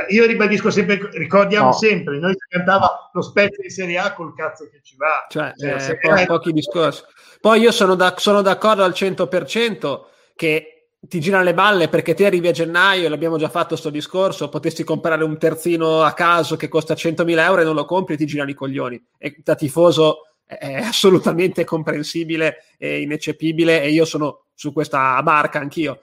[0.09, 1.73] Io ribadisco sempre, ricordiamo no.
[1.73, 5.27] sempre, noi si cantava lo Spezia in Serie A col cazzo che ci va.
[5.29, 7.03] Cioè, cioè eh, po- pochi discorsi.
[7.43, 10.01] Poi io sono, da, sono d'accordo al 100%
[10.35, 14.49] che ti girano le balle perché te arrivi a gennaio, l'abbiamo già fatto questo discorso,
[14.49, 18.17] potessi comprare un terzino a caso che costa 100.000 euro e non lo compri e
[18.17, 19.03] ti girano i coglioni.
[19.19, 26.01] E da tifoso è assolutamente comprensibile e ineccepibile e io sono su questa barca anch'io.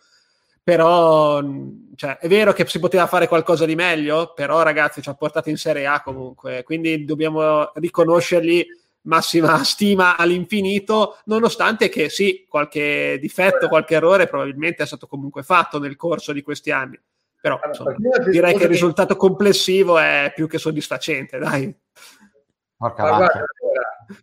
[0.64, 1.44] Però
[1.96, 5.50] cioè, è vero che si poteva fare qualcosa di meglio, però ragazzi ci ha portato
[5.50, 8.66] in Serie A comunque, quindi dobbiamo riconoscergli
[9.02, 15.80] massima stima all'infinito, nonostante che sì, qualche difetto, qualche errore probabilmente è stato comunque fatto
[15.80, 17.00] nel corso di questi anni.
[17.40, 17.94] Però insomma,
[18.28, 21.72] direi che il risultato complessivo è più che soddisfacente, dai.
[22.76, 23.46] Guarda,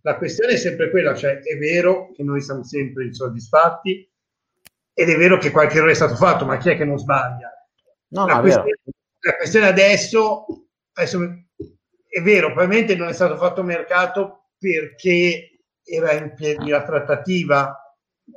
[0.02, 4.10] la questione è sempre quella, cioè è vero che noi siamo sempre insoddisfatti
[4.94, 7.50] ed è vero che qualche errore è stato fatto, ma chi è che non sbaglia?
[8.08, 8.78] No, la, no, questione,
[9.20, 10.44] la questione adesso,
[10.92, 11.20] adesso
[12.08, 17.74] è vero, probabilmente non è stato fatto mercato perché era in piedi la trattativa,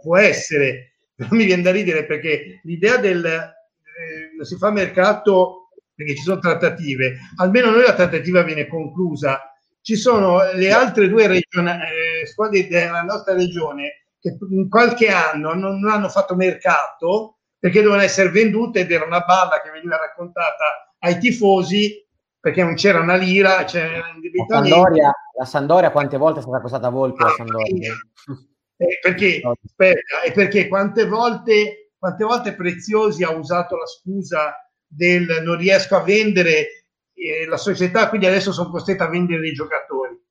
[0.01, 6.15] può essere, però mi viene da ridere perché l'idea del eh, si fa mercato perché
[6.15, 9.49] ci sono trattative, almeno noi la trattativa viene conclusa.
[9.85, 15.53] Ci sono le altre due regioni, eh, squadre della nostra regione che in qualche anno
[15.53, 19.95] non, non hanno fatto mercato perché dovevano essere vendute ed era una balla che veniva
[19.97, 22.03] raccontata ai tifosi
[22.39, 26.89] perché non c'era una lira, c'era la Sandoria, la Sandoria quante volte è stata costata
[26.89, 27.93] Volpi la Sandoria?
[28.77, 34.53] Eh, perché, aspetta, è perché quante volte, quante volte Preziosi ha usato la scusa
[34.85, 36.84] del non riesco a vendere
[37.15, 40.21] eh, la società, quindi adesso sono costretto a vendere i giocatori.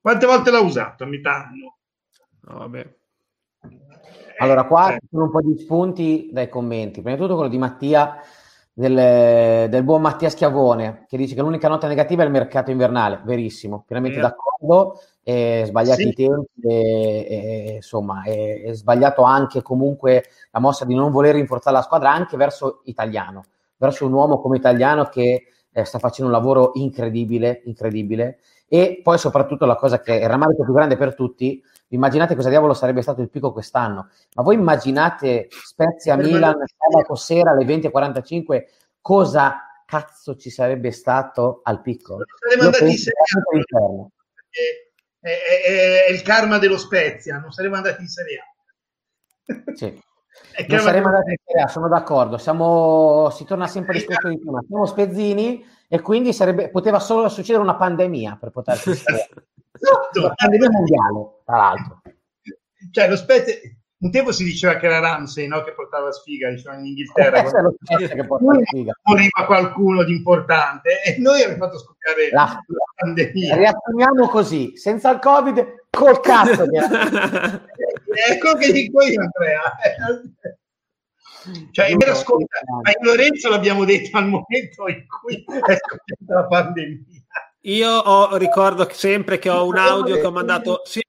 [0.00, 1.76] Quante volte l'ha usato a metà anno?
[2.42, 2.96] No, vabbè.
[4.38, 4.98] Allora, qua eh.
[5.00, 7.00] ci sono un po' di spunti dai commenti.
[7.00, 8.20] Prima di tutto quello di Mattia
[8.74, 13.20] del, del, buon Mattia Schiavone che dice che l'unica nota negativa è il mercato invernale,
[13.24, 14.28] verissimo, pienamente yeah.
[14.28, 16.08] d'accordo, è sbagliati sì.
[16.08, 21.34] i tempi, e, e, insomma è, è, sbagliato anche comunque la mossa di non voler
[21.34, 23.44] rinforzare la squadra anche verso Italiano,
[23.76, 29.18] verso un uomo come Italiano che eh, sta facendo un lavoro incredibile, incredibile e poi
[29.18, 33.02] soprattutto la cosa che è il rammarico più grande per tutti, immaginate cosa diavolo sarebbe
[33.02, 38.64] stato il picco quest'anno, ma voi immaginate Spezia Milan sabato sera alle 20.45
[39.00, 42.18] cosa cazzo ci sarebbe stato al picco?
[42.38, 44.06] Saremmo andati in
[45.20, 49.72] è, è, è, il karma dello Spezia, non saremmo andati in Serie A.
[49.74, 50.02] Sì.
[50.66, 52.38] Non saremmo andati in Serie A, sono d'accordo.
[52.38, 54.62] Siamo, si torna sempre discorso di prima.
[54.66, 59.44] Siamo spezzini e quindi sarebbe, poteva solo succedere una pandemia per poterci esatto.
[60.14, 62.00] una pandemia mondiale, tra l'altro.
[62.90, 63.54] Cioè, lo Spezia,
[63.98, 65.62] un tempo si diceva che era Ramsey no?
[65.62, 67.42] che portava sfiga diciamo, in Inghilterra.
[67.44, 67.76] Quando...
[67.78, 68.26] che
[69.02, 73.54] Moriva qualcuno di importante e noi abbiamo fatto scoppiare la, la pandemia.
[73.54, 76.64] Riassumiamo così, senza il Covid, col cazzo.
[78.12, 79.76] ecco che dico io, Andrea.
[81.72, 86.46] Cioè, in ascolta, ma in Lorenzo l'abbiamo detto al momento in cui è scoppiata la
[86.46, 87.04] pandemia.
[87.62, 91.02] Io ho, ricordo sempre che ho un audio che ho mandato sia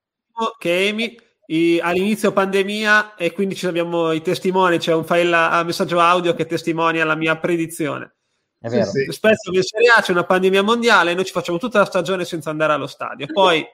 [0.58, 1.16] che Amy
[1.48, 6.34] i, all'inizio pandemia e quindi ci abbiamo i testimoni, c'è un file a, messaggio audio
[6.34, 8.16] che testimonia la mia predizione.
[8.60, 8.86] È vero.
[8.86, 9.12] Sì, sì.
[9.12, 12.24] Spesso in Serie A c'è una pandemia mondiale e noi ci facciamo tutta la stagione
[12.24, 13.28] senza andare allo stadio.
[13.32, 13.66] Poi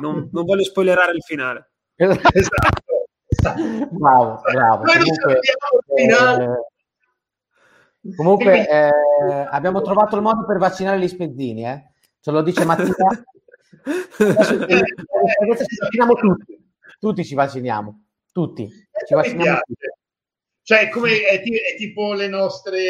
[0.00, 1.73] non, non voglio spoilerare il finale.
[2.32, 3.88] esatto.
[3.90, 4.84] Bravo, bravo.
[4.84, 5.40] Comunque,
[8.02, 8.90] eh, comunque eh,
[9.50, 11.90] abbiamo trovato il modo per vaccinare gli spezzini, eh?
[12.20, 12.94] ce lo dice Mattia.
[13.84, 14.24] Ci
[15.78, 16.64] vacciniamo tutti,
[16.98, 18.68] tutti ci vacciniamo, tutti.
[19.06, 19.86] Ci vacciniamo tutti.
[20.62, 22.80] Cioè, come è, è, tipo le nostre,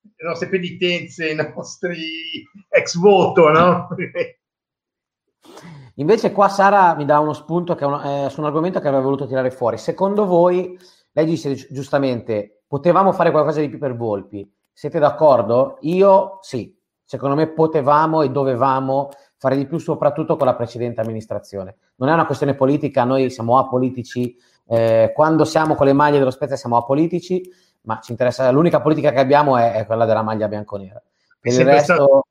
[0.00, 3.88] le nostre penitenze, i nostri ex voto, no?
[5.96, 9.02] Invece qua Sara mi dà uno spunto che un, eh, su un argomento che aveva
[9.02, 9.76] voluto tirare fuori.
[9.78, 10.78] Secondo voi,
[11.12, 14.50] lei dice giustamente, potevamo fare qualcosa di più per Volpi.
[14.72, 15.78] Siete d'accordo?
[15.80, 16.76] Io sì.
[17.04, 21.76] Secondo me potevamo e dovevamo fare di più, soprattutto con la precedente amministrazione.
[21.96, 24.36] Non è una questione politica, noi siamo apolitici.
[24.66, 27.42] Eh, quando siamo con le maglie dello Spezia siamo apolitici,
[27.82, 31.02] ma ci interessa, l'unica politica che abbiamo è, è quella della maglia bianconera.
[31.40, 31.94] Per è il resto...
[31.94, 32.26] Stato,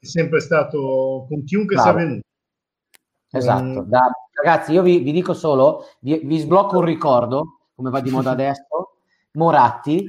[0.00, 2.24] è sempre stato con chiunque sia venuto.
[3.36, 3.88] Esatto, mm.
[3.88, 4.10] da,
[4.42, 8.30] ragazzi io vi, vi, dico solo, vi, vi, sblocco un ricordo, come va di moda
[8.30, 8.98] adesso,
[9.32, 10.04] Moratti,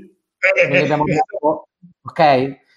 [0.70, 1.68] non gli abbiamo dato,
[2.04, 2.20] ok?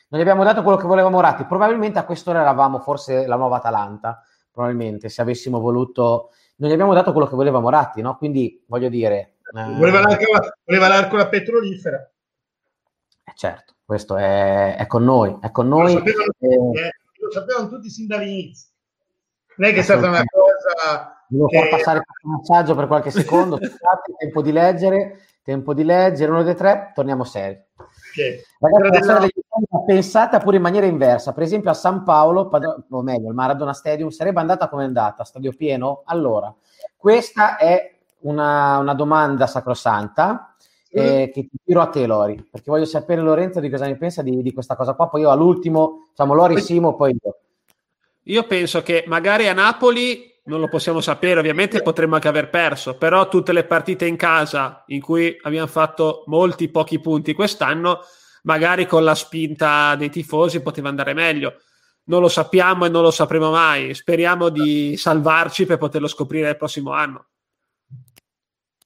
[0.08, 3.56] Non gli abbiamo dato quello che voleva Moratti, probabilmente a quest'ora eravamo forse la nuova
[3.56, 8.16] Atalanta, probabilmente se avessimo voluto, non gli abbiamo dato quello che voleva Moratti, no?
[8.16, 9.36] Quindi voglio dire...
[9.52, 10.24] Eh, voleva, l'arco,
[10.64, 12.10] voleva l'arco la petrolifera.
[13.24, 15.92] Eh, certo, questo è, è, con noi, è con noi.
[15.92, 18.69] Lo sapevano, eh, lo sapevano tutti sin dall'inizio
[19.56, 21.24] non è che è stata una cosa.
[21.28, 21.59] Devo che...
[21.59, 23.59] far passare un messaggio per qualche secondo.
[24.18, 27.59] Tempo di leggere, tempo di leggere, uno dei tre, torniamo seri.
[28.12, 28.42] Okay.
[28.59, 29.84] Ragazzi, la della...
[29.86, 31.32] pensata pure in maniera inversa.
[31.32, 32.51] Per esempio, a San Paolo,
[32.90, 36.03] o meglio, il Maradona Stadium sarebbe andata come è andata, stadio pieno?
[36.07, 36.53] Allora,
[36.96, 40.55] questa è una, una domanda sacrosanta.
[40.92, 44.22] Eh, che ti tiro a te, Lori, perché voglio sapere Lorenzo di cosa ne pensa
[44.22, 45.09] di, di questa cosa qua.
[45.09, 47.36] Poi io all'ultimo, diciamo Lori Simo, poi io.
[48.25, 52.97] Io penso che magari a Napoli non lo possiamo sapere, ovviamente potremmo anche aver perso,
[52.97, 58.01] però tutte le partite in casa in cui abbiamo fatto molti pochi punti quest'anno,
[58.43, 61.61] magari con la spinta dei tifosi poteva andare meglio.
[62.05, 63.95] Non lo sappiamo e non lo sapremo mai.
[63.95, 67.29] Speriamo di salvarci per poterlo scoprire il prossimo anno.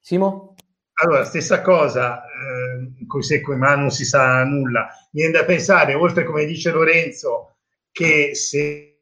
[0.00, 0.54] Simo?
[0.94, 4.88] Allora, stessa cosa, eh, con se con non si sa nulla.
[5.10, 7.56] Viene da pensare, oltre come dice Lorenzo,
[7.90, 8.93] che se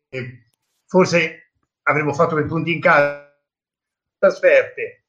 [0.87, 1.53] forse
[1.83, 3.35] avremmo fatto dei punti in casa,
[4.19, 5.05] trasferte,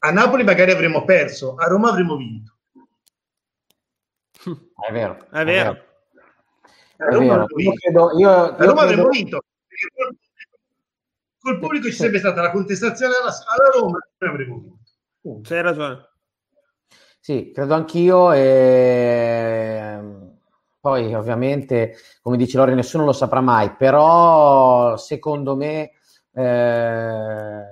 [0.00, 2.52] a Napoli magari avremmo perso, a Roma avremmo vinto.
[4.86, 5.26] È vero.
[5.30, 5.72] È vero.
[6.96, 7.46] È vero.
[7.56, 8.80] Io credo, io, io a Roma credo...
[8.80, 9.44] avremmo vinto.
[11.38, 15.40] Col pubblico ci sarebbe stata la contestazione alla, alla Roma e avremmo vinto.
[15.42, 16.10] C'hai ragione.
[17.20, 18.32] Sì, credo anch'io.
[18.32, 20.23] E...
[20.84, 25.92] Poi, ovviamente, come dice Lori, nessuno lo saprà mai, però secondo me
[26.30, 27.62] eh,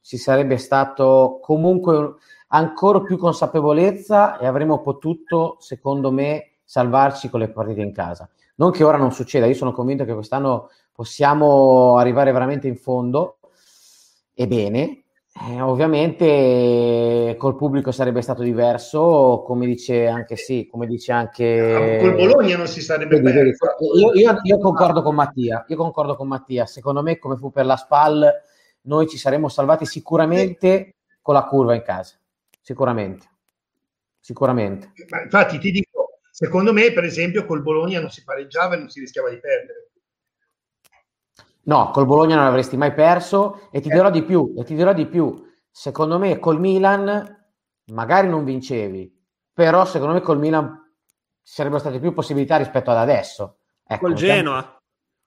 [0.00, 2.14] ci sarebbe stato comunque
[2.46, 8.30] ancora più consapevolezza e avremmo potuto, secondo me, salvarci con le partite in casa.
[8.54, 13.38] Non che ora non succeda, io sono convinto che quest'anno possiamo arrivare veramente in fondo
[14.32, 15.06] e bene,
[15.48, 21.98] eh, ovviamente col pubblico sarebbe stato diverso, come dice anche sì, come dice anche...
[22.00, 23.56] Col Bologna non si sarebbe vedi, vedi,
[23.98, 27.64] io, io, io, concordo con Mattia, io concordo con Mattia, secondo me come fu per
[27.64, 28.30] la SPAL
[28.82, 32.18] noi ci saremmo salvati sicuramente con la curva in casa,
[32.60, 33.26] sicuramente,
[34.18, 34.92] sicuramente.
[35.08, 38.88] Ma infatti ti dico, secondo me per esempio col Bologna non si pareggiava e non
[38.90, 39.89] si rischiava di perdere.
[41.62, 44.92] No, col Bologna non avresti mai perso e ti dirò di più, e ti dirò
[44.92, 45.48] di più.
[45.70, 47.38] Secondo me col Milan
[47.92, 49.12] magari non vincevi,
[49.52, 50.94] però secondo me col Milan
[51.42, 53.58] ci sarebbero state più possibilità rispetto ad adesso.
[53.86, 54.78] Ecco, col Genoa.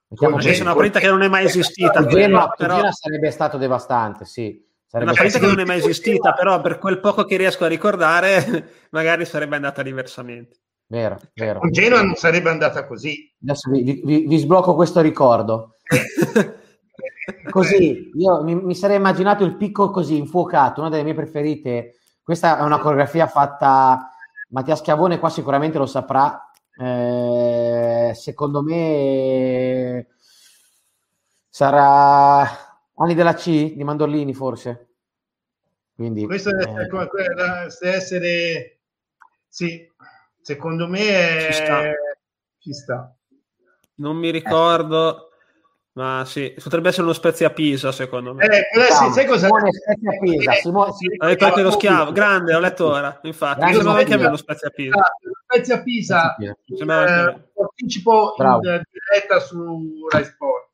[0.08, 1.98] Mettiamo Gen- è una partita che non è mai esistita.
[2.00, 2.76] Il Genoa, però...
[2.76, 4.62] Genoa sarebbe stato devastante, sì.
[4.86, 7.68] Sarebbe una partita che non è mai esistita, però per quel poco che riesco a
[7.68, 10.58] ricordare, magari sarebbe andata diversamente.
[10.86, 11.58] Vero, vero.
[11.60, 13.32] Con Genoa non sarebbe andata così.
[13.42, 15.73] Adesso vi, vi, vi sblocco questo ricordo.
[17.50, 21.96] così, io mi, mi, sarei immaginato il picco così, infuocato, una delle mie preferite.
[22.22, 24.10] Questa è una coreografia fatta,
[24.48, 26.50] Mattia Schiavone qua sicuramente lo saprà.
[26.76, 30.08] Eh, secondo me
[31.48, 32.40] sarà
[32.96, 34.88] anni della C di Mandorlini forse.
[35.94, 38.80] Quindi, questo eh, deve essere,
[39.48, 39.88] sì,
[40.40, 41.52] secondo me è...
[41.52, 41.92] ci, sta.
[42.58, 43.16] ci sta.
[43.96, 45.28] Non mi ricordo.
[45.94, 48.44] Ma sì, potrebbe essere uno Spezia Pisa, secondo me.
[48.46, 49.46] Eh, sì, sai cosa?
[49.46, 50.52] Simone Spezia Pisa.
[50.52, 51.06] Eh, Simone, sì.
[51.18, 53.20] Anche lo schiavo, grande, ho letto ora.
[53.22, 55.00] Infatti, grande sembrava anche a me lo Spezia Pisa.
[55.44, 56.56] Spezia Pisa, eh,
[57.54, 60.70] partecipo in diretta su Rai Sport.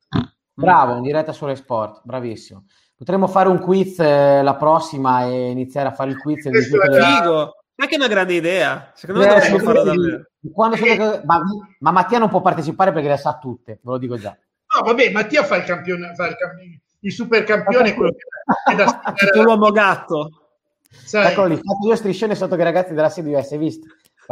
[0.55, 2.65] Bravo, in diretta su Rai Sport, bravissimo.
[2.97, 6.47] Potremmo fare un quiz eh, la prossima e iniziare a fare il quiz.
[6.47, 8.91] E Figo, è anche una grande idea.
[8.95, 11.21] Secondo me eh, dovremmo farlo davvero.
[11.25, 11.43] Ma,
[11.81, 14.35] ma Mattia non può partecipare perché le sa tutte, ve lo dico già.
[14.81, 18.75] No, vabbè, Mattia fa il campione, fa il, campione, il super campione, quello che è
[18.75, 19.43] da spiegare.
[19.43, 20.31] l'uomo gatto.
[20.91, 21.33] Sai?
[21.33, 23.87] Eccolo lì, fatto due striscione sotto che i ragazzi della CDS, hai visto?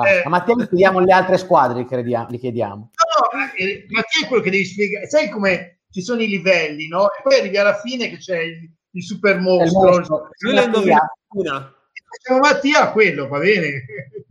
[0.07, 2.77] Eh, a Mattia gli chiediamo le altre squadre, gli chiediamo.
[2.77, 5.09] No, eh, Mattia è quello che devi spiegare.
[5.09, 7.07] Sai come ci sono i livelli, no?
[7.07, 9.89] E poi arrivi alla fine che c'è il, il super mostro.
[9.89, 10.29] Il mostro.
[10.39, 11.75] Lui le indovina una.
[12.09, 13.85] Facciamo Mattia quello, va bene.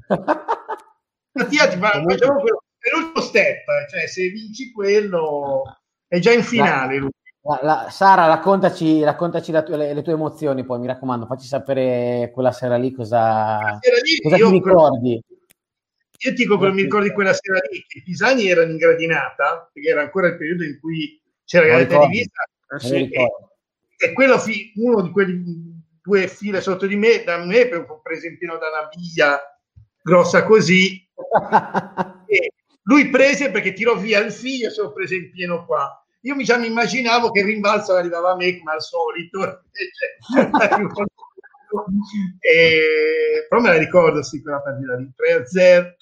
[1.33, 2.63] Mattia ti fa, facciamo quello.
[2.79, 5.63] È l'ultimo step, cioè se vinci quello
[6.07, 6.99] è già in finale.
[6.99, 7.09] La,
[7.41, 12.31] la, la, Sara, raccontaci, raccontaci tue, le, le, tue emozioni, poi mi raccomando, facci sapere
[12.33, 15.21] quella sera lì cosa, sera lì, cosa ti ricordi.
[16.19, 19.69] Io ti dico che mi ricordi quella sera lì che i Pisani erano in gradinata,
[19.71, 22.29] perché era ancora il periodo in cui c'era la televisione.
[22.69, 23.27] Eh, sì, e,
[23.97, 25.43] e, quello fi, uno di quelli
[26.01, 29.39] due file sotto di me, da me, preso in pieno da una biglia
[30.01, 31.05] grossa così.
[32.87, 36.01] lui prese perché tirò via il figlio e se lo prese in pieno qua.
[36.21, 39.61] Io mi già mi immaginavo che il rimbalzo arrivava a me come al solito.
[42.39, 45.95] e, però me la ricordo sì quella partita lì 3 0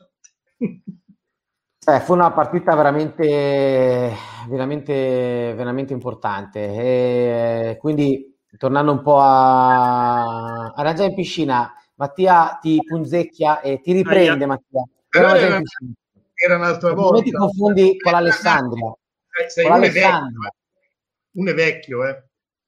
[1.88, 4.12] eh, fu una partita veramente
[4.48, 12.80] veramente veramente importante e quindi tornando un po' a, a Raggia in piscina Mattia ti
[12.86, 15.60] punzecchia e ti riprende Mattia però era,
[16.36, 17.24] era un'altra volta.
[17.24, 18.94] ti confondi con l'Alessandria.
[19.44, 20.30] Eh, sei, con vecchio,
[21.32, 22.24] uno è vecchio, eh.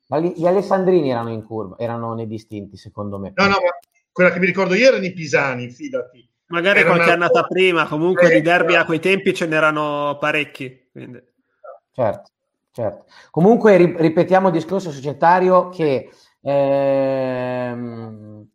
[0.08, 3.34] Ma gli, Alessandrini erano in curva, erano nei distinti, secondo me.
[3.36, 3.58] No, no, ma
[4.12, 6.28] quella che mi ricordo io erano i Pisani, fidati.
[6.48, 10.90] Magari era qualche annata prima, comunque di derby a quei tempi ce n'erano parecchi.
[10.92, 11.22] Quindi.
[11.92, 12.32] Certo,
[12.72, 13.06] certo.
[13.32, 16.10] Comunque ripetiamo il discorso societario che
[16.42, 18.48] ehm,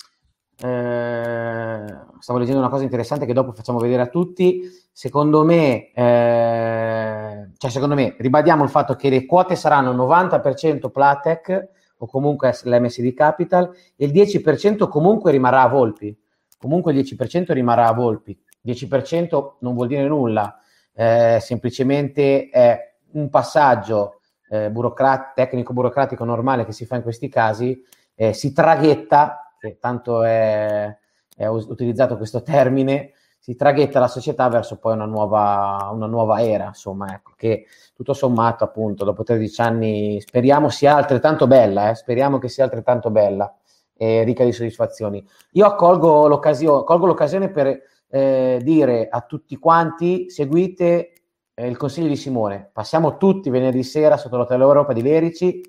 [0.57, 1.85] eh,
[2.19, 4.63] stavo leggendo una cosa interessante che dopo facciamo vedere a tutti.
[4.93, 11.69] Secondo me, eh, cioè secondo me, ribadiamo il fatto che le quote saranno 90% Platec
[11.97, 16.17] o comunque l'MSD Capital e il 10% comunque rimarrà a Volpi.
[16.59, 18.39] Comunque il 10% rimarrà a Volpi.
[18.65, 20.59] 10% non vuol dire nulla,
[20.95, 27.83] eh, semplicemente è un passaggio eh, burocrat- tecnico-burocratico normale che si fa in questi casi,
[28.15, 30.97] eh, si traghetta, che tanto è,
[31.35, 33.13] è, utilizzato questo termine,
[33.43, 38.15] si traghetta la società verso poi una nuova, una nuova era, insomma, ecco, che tutto
[38.15, 43.53] sommato, appunto, dopo 13 anni, speriamo sia altrettanto bella, eh, speriamo che sia altrettanto bella
[43.97, 45.27] e ricca di soddisfazioni.
[45.55, 51.13] Io colgo l'occasione, colgo l'occasione per eh, dire a tutti quanti, seguite
[51.53, 55.61] eh, il consiglio di Simone, passiamo tutti venerdì sera sotto l'Hotel Europa di Lerici,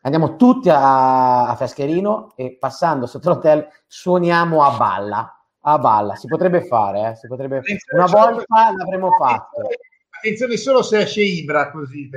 [0.00, 6.26] andiamo tutti a, a Fescherino e passando sotto l'hotel suoniamo a balla a balla, si
[6.26, 7.14] potrebbe fare, eh?
[7.16, 7.62] si potrebbe...
[7.94, 9.68] una volta l'avremmo fatto.
[10.10, 12.08] Attenzione solo se esce Ibra così.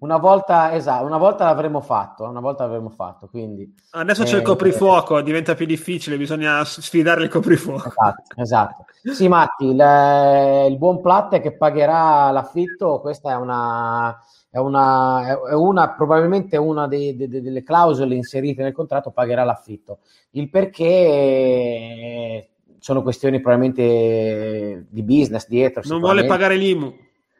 [0.00, 3.74] Una volta, esatto, una volta l'avremmo fatto, una volta l'avremmo fatto, quindi...
[3.92, 7.88] Adesso eh, c'è il eh, coprifuoco, diventa più difficile, bisogna sfidare il coprifuoco.
[7.88, 8.84] Esatto, esatto.
[9.14, 14.14] Sì, Matti, il, il buon Platte che pagherà l'affitto, questa è una,
[14.54, 19.42] è una, è una probabilmente una dei, de, de, delle clausole inserite nel contratto, pagherà
[19.42, 19.98] l'affitto.
[20.30, 25.82] Il perché sono questioni probabilmente di business dietro.
[25.86, 26.94] Non vuole pagare l'IMU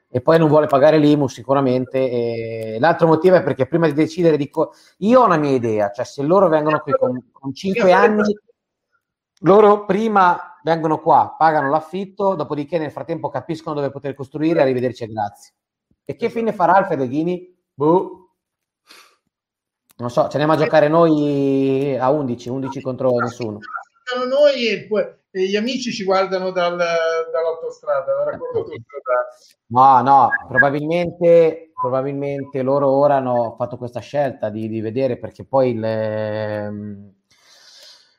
[0.09, 1.99] e poi non vuole pagare l'IMU sicuramente.
[1.99, 6.05] E l'altro motivo è perché prima di decidere, dico, io ho una mia idea, cioè
[6.05, 8.37] se loro vengono qui con, con 5 anni,
[9.43, 15.07] loro prima vengono qua, pagano l'affitto, dopodiché nel frattempo capiscono dove poter costruire, arrivederci e
[15.07, 15.53] grazie.
[16.05, 17.57] E che fine farà il Fedeghini?
[17.73, 18.31] Boh.
[19.97, 23.59] Non so, ce andiamo a giocare noi a 11, 11 contro nessuno.
[24.29, 25.05] Noi e poi
[25.37, 28.39] e gli amici ci guardano dal, dall'autostrada, dalla
[29.67, 35.75] No, no, probabilmente, probabilmente loro ora hanno fatto questa scelta di, di vedere perché poi
[35.75, 37.13] le, ehm,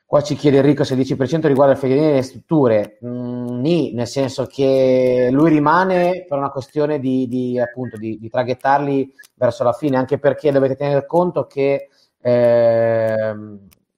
[0.04, 2.98] qua ci chiede Enrico se il 10% riguarda il Federini e le strutture.
[3.02, 8.28] Mm, nì, nel senso che lui rimane per una questione di, di appunto di, di,
[8.28, 11.88] traghettarli verso la fine, anche perché dovete tenere conto che
[12.20, 13.34] eh,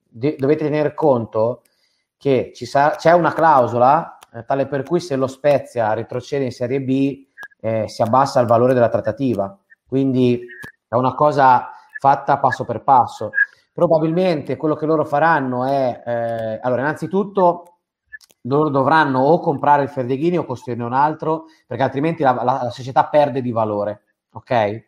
[0.09, 1.62] dovete tenere conto
[2.16, 6.81] che sa- c'è una clausola eh, tale per cui se lo Spezia retrocede in Serie
[6.81, 7.27] B
[7.61, 9.57] eh, si abbassa il valore della trattativa.
[9.87, 10.41] Quindi
[10.87, 13.31] è una cosa fatta passo per passo.
[13.73, 17.78] Probabilmente quello che loro faranno è, eh, allora, innanzitutto
[18.43, 22.71] loro dovranno o comprare il Ferdeghini o costruirne un altro, perché altrimenti la, la, la
[22.71, 24.03] società perde di valore.
[24.33, 24.87] Ok?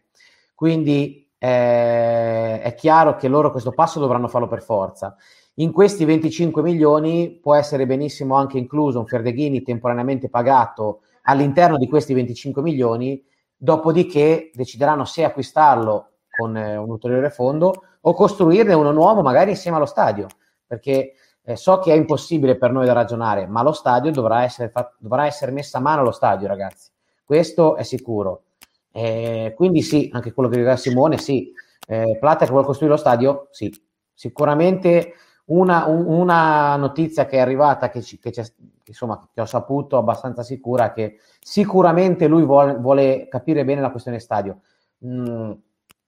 [0.54, 5.16] Quindi eh, è chiaro che loro questo passo dovranno farlo per forza.
[5.54, 11.88] In questi 25 milioni può essere benissimo anche incluso un Ferdeghini temporaneamente pagato all'interno di
[11.88, 13.22] questi 25 milioni,
[13.56, 19.76] dopodiché decideranno se acquistarlo con eh, un ulteriore fondo o costruirne uno nuovo magari insieme
[19.76, 20.26] allo stadio,
[20.66, 24.68] perché eh, so che è impossibile per noi da ragionare, ma lo stadio dovrà essere,
[24.68, 26.90] fa- dovrà essere messa a mano allo stadio, ragazzi.
[27.24, 28.44] Questo è sicuro.
[28.92, 31.52] Eh, quindi sì, anche quello che diceva Simone, sì.
[31.86, 33.48] Eh, Plata che vuole costruire lo stadio?
[33.50, 33.72] Sì.
[34.12, 35.14] Sicuramente
[35.46, 38.44] una, una, notizia che è arrivata, che, ci, che, che,
[38.84, 44.18] insomma, che ho saputo abbastanza sicura, che sicuramente lui vuole, vuole capire bene la questione
[44.18, 44.60] stadio.
[45.06, 45.52] Mm,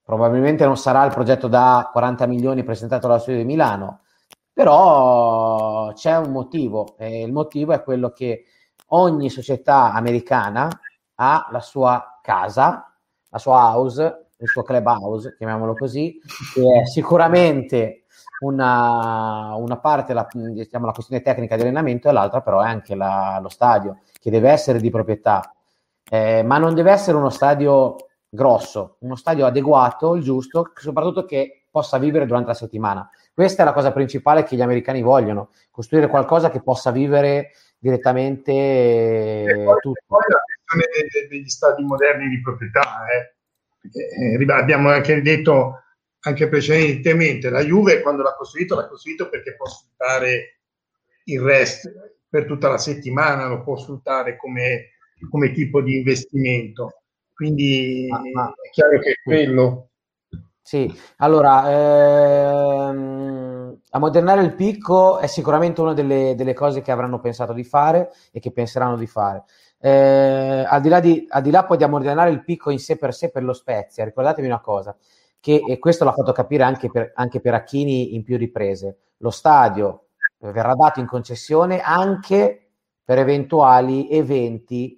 [0.03, 4.01] probabilmente non sarà il progetto da 40 milioni presentato dalla Studio di Milano,
[4.53, 8.45] però c'è un motivo e il motivo è quello che
[8.89, 10.69] ogni società americana
[11.15, 12.93] ha la sua casa,
[13.29, 16.19] la sua house, il suo club house, chiamiamolo così,
[16.53, 18.03] che è sicuramente
[18.41, 22.93] una, una parte la, diciamo, la questione tecnica di allenamento e l'altra però è anche
[22.95, 25.53] la, lo stadio, che deve essere di proprietà,
[26.09, 27.95] eh, ma non deve essere uno stadio
[28.29, 33.09] grosso, uno stadio adeguato, il giusto, soprattutto che possa vivere durante la settimana.
[33.33, 38.51] Questa è la cosa principale che gli americani vogliono, costruire qualcosa che possa vivere direttamente
[38.51, 40.01] e poi, tutto.
[40.05, 43.33] Poi la questione degli stadi moderni di proprietà, eh.
[43.91, 45.81] Eh, abbiamo anche detto
[46.21, 47.49] anche precedentemente.
[47.49, 50.59] La Juve quando l'ha costruito l'ha costruito perché può sfruttare
[51.25, 51.89] il resto
[52.29, 54.91] per tutta la settimana, lo può sfruttare come,
[55.29, 57.01] come tipo di investimento.
[57.33, 59.89] Quindi ah, è chiaro che quello...
[60.65, 61.69] Sì, allora,
[62.89, 68.11] ehm, ammodernare il picco è sicuramente una delle, delle, cose che avranno pensato di fare
[68.31, 69.43] e che penseranno di fare.
[69.77, 72.95] Eh, al, di là di, al di là poi di ammodernare il picco in sé
[72.97, 74.95] per sé per lo Spezia, ricordatevi una cosa,
[75.41, 79.31] che e questo l'ha fatto capire anche per, anche per Acchini in più riprese, lo
[79.31, 80.05] stadio
[80.39, 82.71] verrà dato in concessione anche
[83.03, 84.97] per eventuali eventi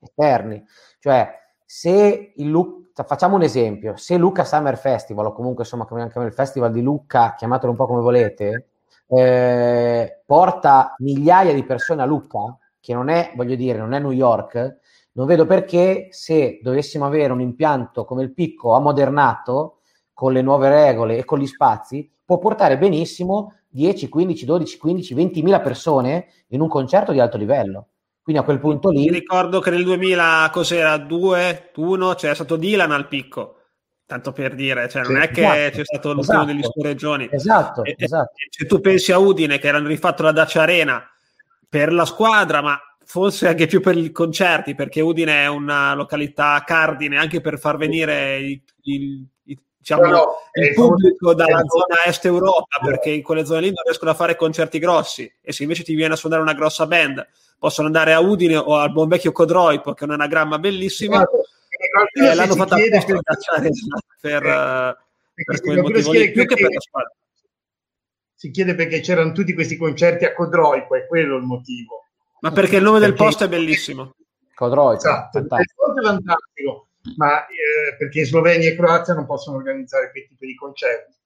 [0.00, 0.62] esterni.
[0.98, 1.30] Cioè,
[1.70, 6.32] se il Lu- facciamo un esempio, se Luca Summer Festival, o comunque insomma anche il
[6.32, 8.68] Festival di Lucca, chiamatelo un po' come volete,
[9.06, 14.12] eh, porta migliaia di persone a Lucca, che non è, voglio dire, non è New
[14.12, 14.78] York,
[15.12, 19.80] non vedo perché se dovessimo avere un impianto come il Picco ammodernato,
[20.14, 25.14] con le nuove regole e con gli spazi, può portare benissimo 10, 15, 12, 15,
[25.14, 27.88] 20 mila persone in un concerto di alto livello.
[28.28, 29.06] Quindi a quel punto lì...
[29.06, 33.56] Mi ricordo che nel 2000, cos'era, 2, 1, c'era stato Dylan al picco,
[34.04, 37.28] tanto per dire, cioè non è che esatto, c'è stato l'ultimo esatto, degli scorreggioni.
[37.32, 38.32] Esatto, e, esatto.
[38.34, 41.02] E, se tu pensi a Udine, che hanno rifatto la Dacia Arena
[41.66, 46.62] per la squadra, ma forse anche più per i concerti, perché Udine è una località
[46.66, 52.04] cardine anche per far venire i, i, i, diciamo, no, no, il pubblico dalla zona
[52.04, 55.32] est Europa, perché in quelle zone lì non riescono a fare concerti grossi.
[55.40, 57.26] E se invece ti viene a suonare una grossa band
[57.58, 61.16] possono andare a Udine o al buon vecchio Codroipo, che è un anagramma bellissimo.
[61.16, 61.42] Esatto.
[62.12, 63.72] Eh, l'hanno fatto apposta per,
[64.20, 64.96] per, eh,
[65.44, 67.12] per quel motivo lì, più che per la squadra.
[68.34, 72.04] Si chiede perché c'erano tutti questi concerti a Codroipo, è quello il motivo.
[72.40, 73.14] Ma perché il nome perché...
[73.14, 74.14] del posto è bellissimo.
[74.54, 74.96] Codroipo.
[74.96, 75.94] Esatto, fantastico.
[75.96, 81.16] è fantastico, ma eh, perché Slovenia e Croazia non possono organizzare quel tipo di concerti.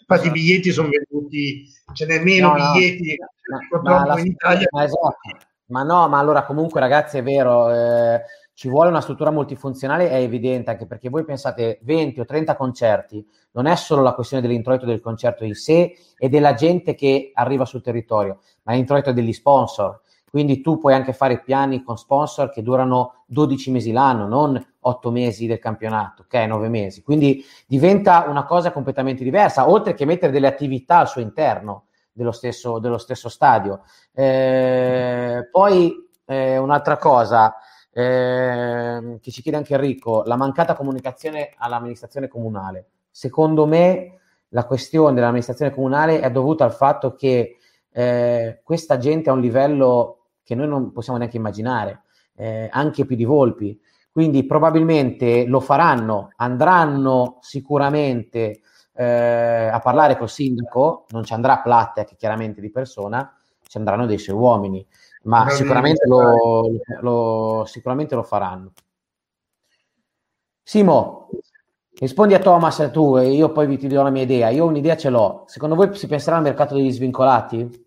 [0.00, 0.26] Infatti esatto.
[0.26, 3.16] i biglietti sono venuti, ce n'è meno no, biglietti
[3.70, 4.66] no, ma, in Italia.
[4.70, 8.22] Ma esatto ma no, ma allora comunque ragazzi è vero, eh,
[8.54, 13.24] ci vuole una struttura multifunzionale, è evidente, anche perché voi pensate 20 o 30 concerti,
[13.52, 17.64] non è solo la questione dell'introito del concerto in sé e della gente che arriva
[17.64, 20.00] sul territorio, ma l'introito degli sponsor.
[20.30, 25.10] Quindi tu puoi anche fare piani con sponsor che durano 12 mesi l'anno, non 8
[25.10, 27.02] mesi del campionato, ok, 9 mesi.
[27.02, 31.84] Quindi diventa una cosa completamente diversa, oltre che mettere delle attività al suo interno
[32.18, 33.82] dello stesso, dello stesso stadio.
[34.12, 35.94] Eh, poi
[36.26, 37.54] eh, un'altra cosa
[37.92, 42.88] eh, che ci chiede anche Enrico, la mancata comunicazione all'amministrazione comunale.
[43.10, 47.56] Secondo me la questione dell'amministrazione comunale è dovuta al fatto che
[47.90, 52.02] eh, questa gente ha un livello che noi non possiamo neanche immaginare,
[52.34, 53.80] eh, anche più di Volpi.
[54.10, 58.62] Quindi probabilmente lo faranno, andranno sicuramente
[59.00, 63.32] eh, a parlare col sindaco, non ci andrà Plattek chiaramente di persona,
[63.68, 64.84] ci andranno dei suoi uomini,
[65.22, 66.68] ma sicuramente lo,
[67.00, 68.72] lo, sicuramente lo faranno.
[70.60, 71.28] Simo,
[71.94, 74.48] rispondi a Thomas tu e io poi ti do la mia idea.
[74.48, 75.44] Io un'idea ce l'ho.
[75.46, 77.86] Secondo voi si penserà al mercato degli svincolati?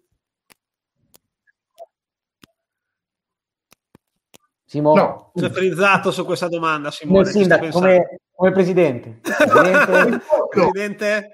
[4.65, 4.95] Simo?
[4.95, 5.31] No.
[5.35, 7.25] Sei frizzato su questa domanda, Simone.
[7.25, 9.19] Sindaco, come, come presidente.
[9.21, 10.21] Presidente?
[10.51, 11.31] presidente?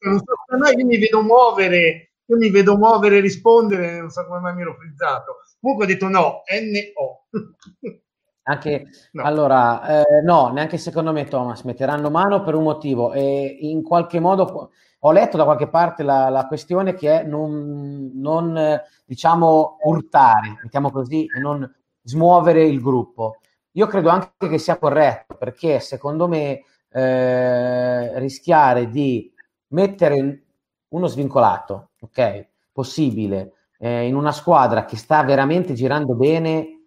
[0.00, 4.10] Non so come mai io mi vedo muovere, io mi vedo muovere e rispondere, non
[4.10, 5.36] so come mai mi ero frizzato.
[5.60, 7.26] Comunque ho detto no, NO.
[8.46, 9.22] Anche, no.
[9.22, 14.20] Allora, eh, no, neanche secondo me Thomas metteranno mano per un motivo e in qualche
[14.20, 20.58] modo ho letto da qualche parte la, la questione che è non, non, diciamo urtare,
[20.62, 21.70] mettiamo così, e non
[22.02, 23.38] smuovere il gruppo.
[23.72, 26.64] Io credo anche che sia corretto perché secondo me
[26.94, 29.32] eh, rischiare di
[29.68, 30.44] mettere
[30.88, 36.84] uno svincolato, ok, possibile, eh, in una squadra che sta veramente girando bene,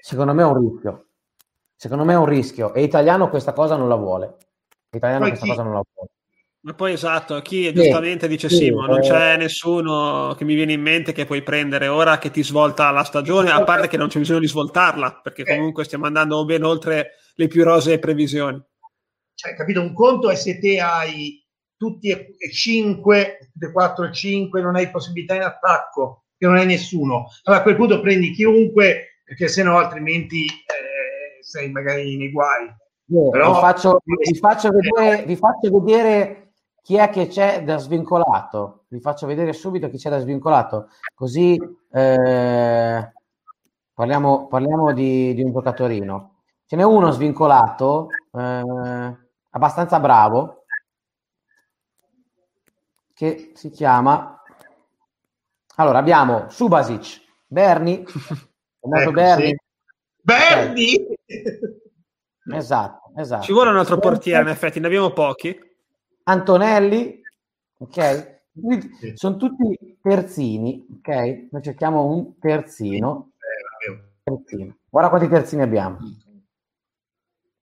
[0.00, 1.06] secondo me è un rischio.
[1.76, 4.36] Secondo me è un rischio e Italiano questa cosa non la vuole.
[4.90, 6.10] Italiano questa cosa non la vuole.
[6.60, 10.72] Ma poi esatto, chi sì, giustamente dice sì, Simo, non c'è nessuno che mi viene
[10.72, 14.06] in mente che puoi prendere ora che ti svolta la stagione, a parte che non
[14.06, 18.62] c'è bisogno di svoltarla, perché comunque stiamo andando ben oltre le più rosee previsioni.
[19.42, 21.44] Cioè, capito, un conto è se te hai
[21.76, 26.54] tutti e cinque, tutti e quattro e cinque, non hai possibilità in attacco, che non
[26.54, 27.26] hai nessuno.
[27.42, 32.72] Allora a quel punto prendi chiunque, perché se no altrimenti eh, sei magari nei guai.
[33.32, 38.84] Però, vi, faccio, vi, faccio vedere, vi faccio vedere chi è che c'è da svincolato?
[38.86, 40.86] Vi faccio vedere subito chi c'è da svincolato,
[41.16, 41.58] così
[41.90, 43.12] eh,
[43.92, 46.42] parliamo, parliamo di, di, un giocatorino.
[46.64, 49.16] Ce n'è uno svincolato, eh,
[49.52, 50.64] abbastanza bravo,
[53.14, 54.42] che si chiama...
[55.76, 58.04] Allora, abbiamo Subasic, Berni,
[58.80, 59.46] ecco, Berni.
[59.46, 59.56] Sì.
[60.20, 61.06] Berni!
[62.54, 63.42] Esatto, esatto.
[63.42, 65.58] Ci vuole un altro portiere, in effetti, ne abbiamo pochi.
[66.24, 67.20] Antonelli,
[67.78, 68.40] ok?
[68.98, 69.12] Sì.
[69.14, 71.48] Sono tutti terzini, ok?
[71.50, 73.30] Noi cerchiamo un terzino.
[74.22, 74.76] terzino.
[74.90, 75.98] Guarda quanti terzini abbiamo.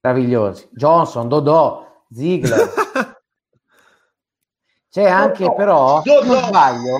[0.00, 0.68] Meravigliosi.
[0.72, 2.68] Johnson, Dodò, Ziegler.
[4.90, 6.98] C'è anche però, se non sbaglio,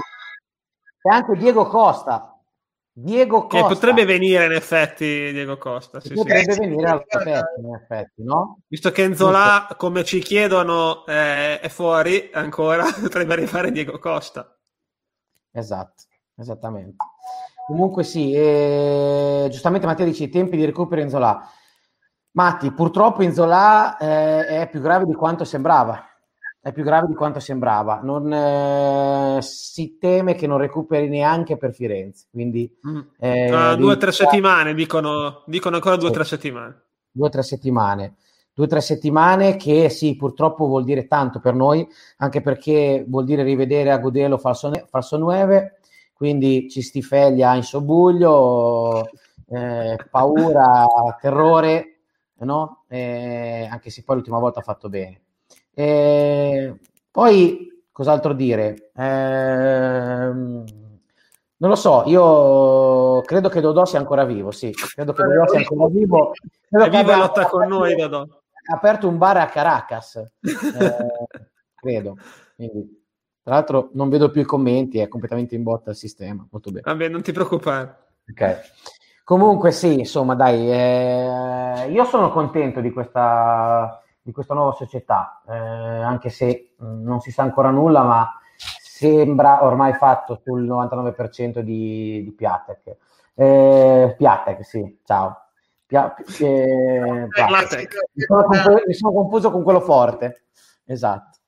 [1.02, 2.38] c'è anche Diego Costa.
[2.92, 3.66] Diego Costa.
[3.66, 5.98] Che potrebbe venire in effetti Diego Costa.
[6.00, 6.60] Sì, potrebbe sì.
[6.60, 8.60] venire all'effetto, in effetti, no?
[8.68, 14.56] Visto che Enzola, come ci chiedono, eh, è fuori ancora, potrebbe arrivare Diego Costa.
[15.50, 16.04] Esatto,
[16.36, 16.96] esattamente.
[17.66, 21.50] Comunque sì, eh, giustamente Matteo dice i tempi di recupero Enzola.
[22.32, 26.04] Matti, purtroppo Inzola eh, è più grave di quanto sembrava.
[26.62, 28.00] È più grave di quanto sembrava.
[28.02, 32.26] Non, eh, si teme che non recuperi neanche per Firenze.
[32.30, 33.00] Quindi, mm.
[33.18, 36.14] eh, uh, due o tre settimane, dicono, dicono ancora due o sì.
[36.14, 36.82] tre settimane.
[37.10, 38.14] Due o tre settimane.
[38.52, 41.86] Due o tre settimane che sì, purtroppo vuol dire tanto per noi,
[42.18, 45.78] anche perché vuol dire rivedere Agudelo falso, falso 9,
[46.12, 49.08] quindi ci stifeglia in sobbuglio,
[49.48, 50.86] eh, paura,
[51.20, 51.89] terrore
[52.44, 52.84] no?
[52.88, 55.20] eh, anche se poi l'ultima volta ha fatto bene.
[55.72, 56.78] Eh,
[57.10, 58.90] poi, cos'altro dire?
[58.94, 60.30] Eh,
[61.60, 65.58] non lo so, io credo che Dodò sia ancora vivo, sì, credo che Dodò sia
[65.58, 66.32] ancora vivo.
[66.68, 68.22] Credo che viva lotta con noi, Dodò.
[68.22, 70.32] Ha aperto un bar a Caracas, eh,
[71.74, 72.16] credo.
[72.56, 73.04] Quindi,
[73.42, 76.82] tra l'altro non vedo più i commenti, è completamente in botta il sistema, molto bene.
[76.84, 77.96] Vabbè, non ti preoccupare.
[78.30, 78.60] Ok.
[79.30, 85.54] Comunque sì, insomma, dai, eh, io sono contento di questa, di questa nuova società, eh,
[85.56, 91.60] anche se mh, mm, non si sa ancora nulla, ma sembra ormai fatto sul 99%
[91.60, 92.96] di, di Piatek.
[93.34, 95.44] Eh, Piatek, sì, ciao.
[95.86, 100.46] Pia, eh, mi, sono confuso, mi sono confuso con quello forte,
[100.86, 101.38] esatto.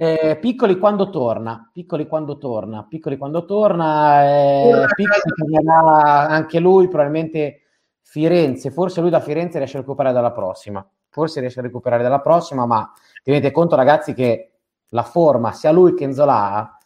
[0.00, 6.86] Eh, piccoli quando torna, piccoli quando torna, piccoli quando torna, eh, piccoli tornerà anche lui,
[6.86, 7.62] probabilmente
[8.00, 12.20] Firenze, forse lui da Firenze riesce a recuperare dalla prossima, forse riesce a recuperare dalla
[12.20, 12.92] prossima, ma
[13.24, 14.52] tenete conto ragazzi che
[14.90, 16.78] la forma, sia lui che Enzola,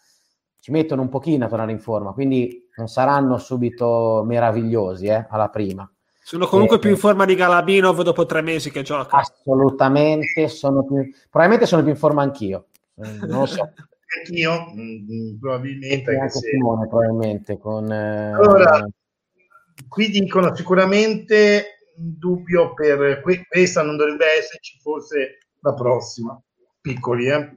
[0.59, 5.51] ci mettono un pochino a tornare in forma, quindi non saranno subito meravigliosi eh, alla
[5.51, 5.87] prima.
[6.23, 9.19] Sono comunque eh, più in forma di Galabinov dopo tre mesi che gioca.
[9.19, 12.69] Assolutamente, sono più, probabilmente sono più in forma anch'io.
[12.97, 13.73] Eh, non lo so.
[14.19, 16.17] Anch'io, mh, mm, mm, probabilmente.
[16.17, 16.49] Anche se...
[16.51, 17.59] Simone, probabilmente.
[17.59, 18.33] Con, eh...
[18.33, 18.87] Allora,
[19.89, 26.41] qui dicono sicuramente un dubbio per questa non dovrebbe esserci, forse la prossima.
[26.81, 27.57] Piccoli, eh?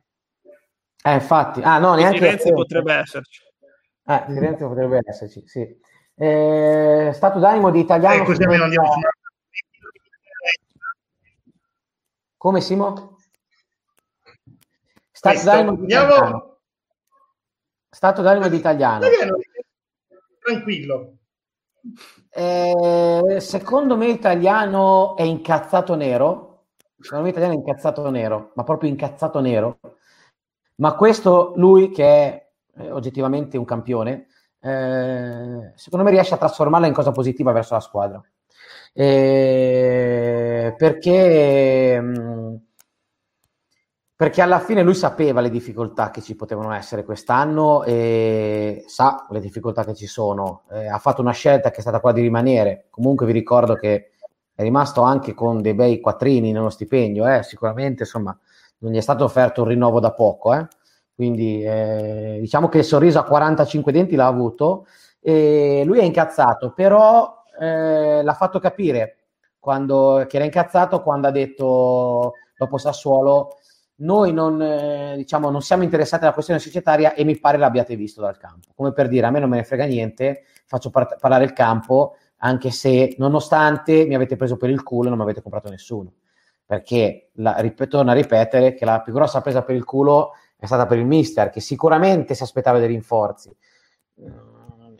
[1.04, 1.62] Eh, infatti.
[1.64, 2.20] Ah, no, neanche...
[2.20, 3.42] Firenze potrebbe esserci.
[4.08, 5.84] Eh, Firenze potrebbe esserci, sì.
[6.18, 8.22] Eh, stato d'animo di italiano...
[8.22, 8.88] Eh, così almeno andiamo
[12.38, 13.14] Come Simo?
[15.34, 16.58] Stato d'animo di italiano.
[17.90, 19.06] Stato d'animo di italiano.
[20.40, 21.18] Tranquillo.
[22.30, 26.66] Eh, secondo me italiano è incazzato nero.
[27.00, 29.80] Secondo me italiano è incazzato nero, ma proprio incazzato nero.
[30.76, 34.28] Ma questo lui che è eh, oggettivamente un campione,
[34.60, 38.22] eh, secondo me riesce a trasformarla in cosa positiva verso la squadra.
[38.94, 42.56] Eh, perché mh, mm,
[44.18, 49.41] perché alla fine lui sapeva le difficoltà che ci potevano essere quest'anno e sa le
[49.41, 50.63] difficoltà che ci sono.
[50.72, 52.86] Eh, ha fatto una scelta che è stata quella di rimanere.
[52.89, 54.11] Comunque vi ricordo che
[54.53, 57.43] è rimasto anche con dei bei quattrini nello stipendio, eh?
[57.43, 58.38] sicuramente insomma
[58.78, 60.53] non gli è stato offerto un rinnovo da poco.
[60.53, 60.66] Eh?
[61.13, 64.88] Quindi eh, diciamo che il sorriso a 45 denti l'ha avuto
[65.20, 69.18] e lui è incazzato, però eh, l'ha fatto capire
[69.59, 73.57] quando, che era incazzato quando ha detto dopo Sassuolo
[73.98, 78.22] noi non, eh, diciamo, non siamo interessati alla questione societaria e mi pare l'abbiate visto
[78.22, 78.70] dal campo.
[78.76, 82.18] Come per dire, a me non me ne frega niente, faccio par- parlare il campo,
[82.38, 86.14] anche se nonostante mi avete preso per il culo e non mi avete comprato nessuno.
[86.66, 90.66] Perché, la, rip- torno a ripetere, che la più grossa presa per il culo è
[90.66, 93.56] stata per il mister, che sicuramente si aspettava dei rinforzi
[94.16, 94.32] eh,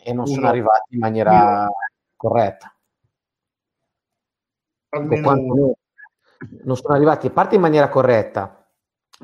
[0.04, 1.68] e non sono arrivati in maniera
[2.16, 2.74] corretta.
[6.64, 8.64] non sono arrivati a parte in maniera corretta,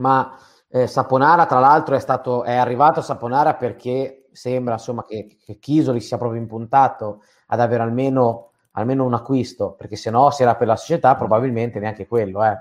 [0.02, 0.38] ma
[0.68, 5.60] eh, Saponara tra l'altro è, stato, è arrivato a Saponara perché sembra insomma che, che
[5.60, 10.56] Chisoli sia proprio impuntato ad avere almeno, almeno un acquisto, perché se no se era
[10.56, 12.58] per la società probabilmente neanche quello, eh.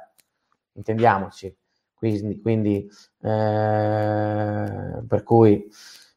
[0.73, 1.57] intendiamoci.
[1.95, 2.89] Quindi, quindi
[3.21, 5.69] eh, per cui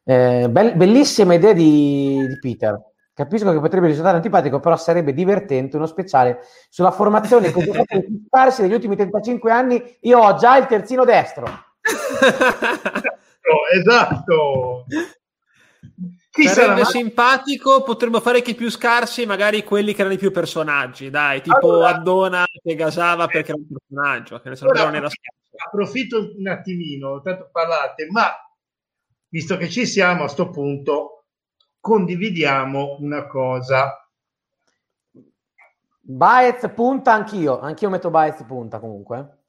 [0.04, 2.80] eh, be- bellissima idea di, di Peter
[3.14, 7.70] Capisco che potrebbe risultare antipatico, però sarebbe divertente uno speciale sulla formazione così
[8.26, 9.96] sparsi negli ultimi 35 anni.
[10.00, 11.46] Io ho già il terzino destro.
[13.72, 14.86] esatto.
[16.34, 16.84] Chi Sarebbe sarà?
[16.86, 21.74] simpatico, potremmo fare che più scarsi, magari quelli che erano i più personaggi, dai, tipo
[21.74, 25.08] allora, Addona che gasava perché era un personaggio, che ne so, allora, non era
[25.66, 28.32] Approfitto un attimino, tanto parlate, ma
[29.28, 31.23] visto che ci siamo a questo punto,
[31.84, 34.08] condividiamo una cosa.
[36.00, 39.42] Baez punta anch'io, anch'io metto Baez punta comunque.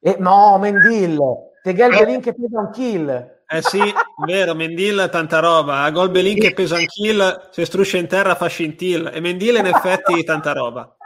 [0.00, 1.20] E, no, Mendil,
[1.62, 3.42] Tegel Belin che pesa un kill.
[3.46, 3.80] Eh sì,
[4.24, 5.82] vero, Mendil tanta roba.
[5.82, 9.12] A gol Belin che pesa un kill, se struscia in terra fa scintilla.
[9.12, 10.96] E Mendil in effetti tanta roba.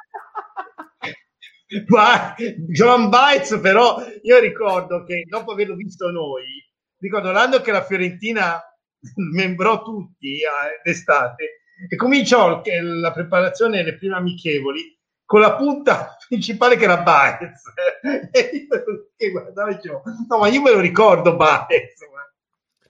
[1.88, 2.34] Ma
[2.70, 6.44] John Bites però, io ricordo che dopo averlo visto noi,
[6.98, 8.58] ricordo l'anno che la Fiorentina
[9.34, 11.62] membrò tutti eh, d'estate.
[11.88, 17.62] E cominciò la preparazione delle prime amichevoli con la punta principale che era Baez.
[19.16, 22.00] E io guardavo dicevo no ma io me lo ricordo Baez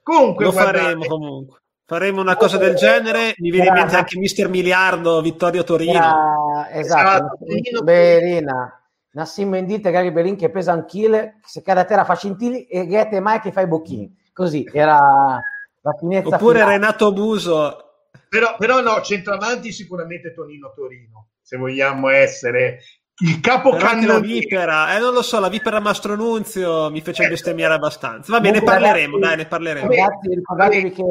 [0.03, 1.59] comunque lo guardate, faremo comunque.
[1.85, 5.93] Faremo una cosa del genere mi viene in mente anche Mister Miliardo Vittorio Torino.
[5.93, 8.81] Era, esatto, esatto Berina
[9.13, 12.87] Nassim Mendite Gary Belin che pesa un chile se cade a terra fa scintili e
[12.87, 14.17] Ghete Mai che fa i bocchini.
[14.33, 15.41] Così era
[15.83, 16.73] la finezza oppure finale.
[16.77, 17.85] Renato Buso
[18.29, 22.79] però, però no centravanti sicuramente Tonino Torino se vogliamo essere
[23.23, 24.13] il capocannoniere.
[24.13, 28.33] La vipera, eh, non lo so, la vipera Mastro Nunzio mi fece eh, bestemmiare abbastanza.
[28.33, 29.89] Va bene, ne parleremo, dai, ne parleremo.
[29.89, 31.05] Ragazzi, ricordatevi che...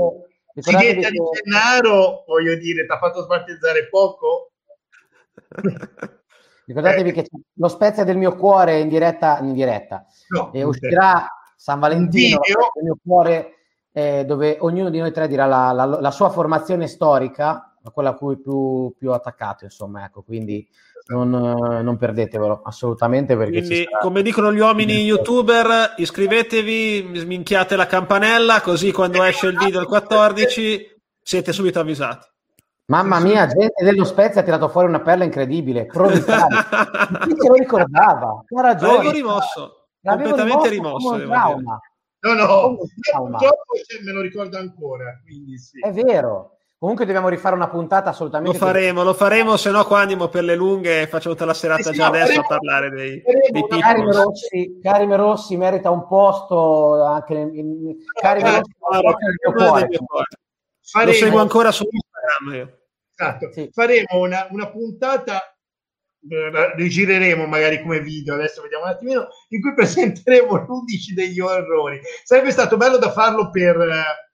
[0.53, 1.11] Ricordatevi che...
[1.11, 4.51] di Gennaro, voglio dire, ti ha fatto sbattezzare poco?
[6.65, 7.11] ricordatevi eh.
[7.11, 10.05] che lo Spezia del mio cuore in diretta, in diretta.
[10.29, 13.58] No, e uscirà San Valentino del mio cuore
[13.99, 18.13] eh, dove ognuno di noi tre dirà la, la, la sua formazione storica quella a
[18.13, 20.67] cui più, più attaccato, insomma, ecco, quindi
[21.07, 28.61] non, non perdetevelo assolutamente perché quindi, come dicono gli uomini youtuber iscrivetevi, sminchiate la campanella
[28.61, 32.27] così quando esce il video il 14 siete subito avvisati
[32.89, 36.55] Mamma mia, gente dello Spezia ha tirato fuori una perla incredibile, provvidenziale.
[37.21, 38.43] Chi se lo ricordava?
[38.47, 38.93] Ha ragione.
[38.93, 41.15] L'avevo rimosso, L'avevo completamente rimosso.
[41.15, 41.79] rimosso
[42.21, 45.21] no, no, purtroppo me lo ricordo ancora.
[45.25, 45.79] Sì.
[45.79, 46.57] È vero.
[46.79, 48.57] Comunque dobbiamo rifare una puntata assolutamente.
[48.57, 51.53] Lo faremo, lo faremo, se no qua andiamo per le lunghe e facciamo tutta la
[51.53, 55.89] serata eh già no, adesso faremo, a parlare dei, dei Karim Rossi, Karim Rossi merita
[55.89, 60.25] un posto anche nel, in, Karim eh, Rossi guarda, nel cuore.
[60.79, 62.77] Faremo, lo seguo ancora su Instagram io.
[63.13, 63.51] Esatto.
[63.51, 63.69] Sì.
[63.73, 65.53] Faremo una, una puntata
[66.75, 71.99] rigireremo magari come video, adesso vediamo un attimino, in cui presenteremo l'11 degli orrori.
[72.23, 74.27] Sarebbe stato bello da farlo per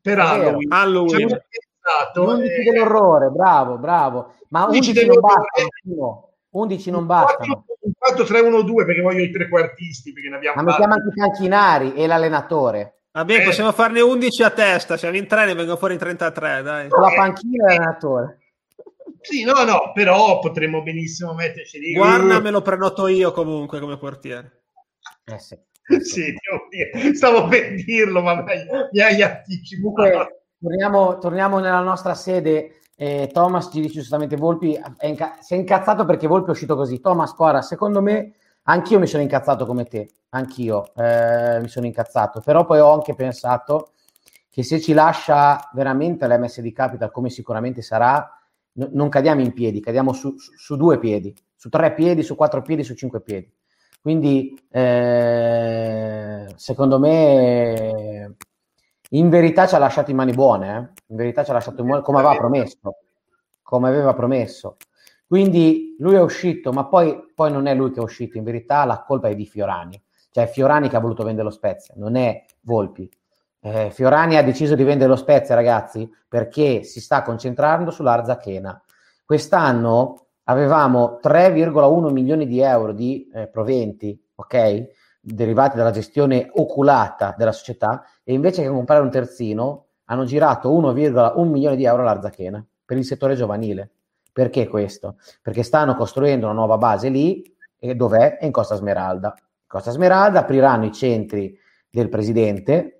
[0.00, 0.72] per Halloween.
[0.72, 1.28] Halloween.
[1.28, 4.34] Pensato, 11 eh, dell'orrore, bravo, bravo.
[4.50, 6.32] Ma 11, 11 non bastano.
[6.50, 7.64] 11 non bastano.
[7.80, 11.08] Un 4 3 1 2 perché voglio i trequartisti perché ne abbiamo Ma mettiamo anche
[11.08, 13.00] i canchinari e l'allenatore.
[13.12, 13.42] Vabbè, eh.
[13.42, 16.88] possiamo farne 11 a testa, siamo in 3 ne vengono fuori 33, dai.
[16.88, 18.38] Con la panchina e l'allenatore.
[19.20, 21.92] Sì, no, no, però potremmo benissimo metterci lì.
[21.92, 24.62] Guarda, me lo prenoto io comunque come portiere.
[25.24, 25.58] Eh sì.
[26.02, 26.34] sì,
[27.14, 30.42] stavo per dirlo, ma mi hai anticipato.
[30.60, 32.80] Torniamo, torniamo nella nostra sede.
[32.96, 36.74] Eh, Thomas ci dice giustamente Volpi è inca- si è incazzato perché Volpi è uscito
[36.74, 37.00] così.
[37.00, 38.32] Thomas, guarda, secondo me
[38.64, 43.14] anch'io mi sono incazzato come te, anch'io eh, mi sono incazzato, però poi ho anche
[43.14, 43.92] pensato
[44.50, 48.37] che se ci lascia veramente l'MSD Capital come sicuramente sarà,
[48.90, 52.84] non cadiamo in piedi, cadiamo su, su, due piedi, su tre piedi, su quattro piedi,
[52.84, 53.52] su cinque piedi.
[54.00, 58.36] Quindi eh, secondo me
[59.10, 61.02] in verità ci ha lasciato in mani buone, eh?
[61.08, 62.96] in verità ci ha lasciato in mani come aveva promesso,
[63.62, 64.76] come aveva promesso.
[65.26, 68.84] Quindi lui è uscito, ma poi, poi non è lui che è uscito, in verità
[68.84, 70.00] la colpa è di Fiorani,
[70.30, 73.10] cioè Fiorani che ha voluto vendere lo Spezia, non è Volpi.
[73.60, 78.80] Eh, Fiorani ha deciso di vendere lo Spezia, ragazzi, perché si sta concentrando sull'Arzachena.
[79.24, 84.86] Quest'anno avevamo 3,1 milioni di euro di eh, proventi, ok?
[85.20, 91.44] Derivati dalla gestione oculata della società e invece che comprare un terzino hanno girato 1,1
[91.48, 93.90] milioni di euro all'Arzachena per il settore giovanile.
[94.32, 95.16] Perché questo?
[95.42, 97.42] Perché stanno costruendo una nuova base lì,
[97.78, 98.38] e dov'è?
[98.38, 99.34] È in Costa Smeralda.
[99.66, 101.56] Costa Smeralda apriranno i centri
[101.90, 102.97] del presidente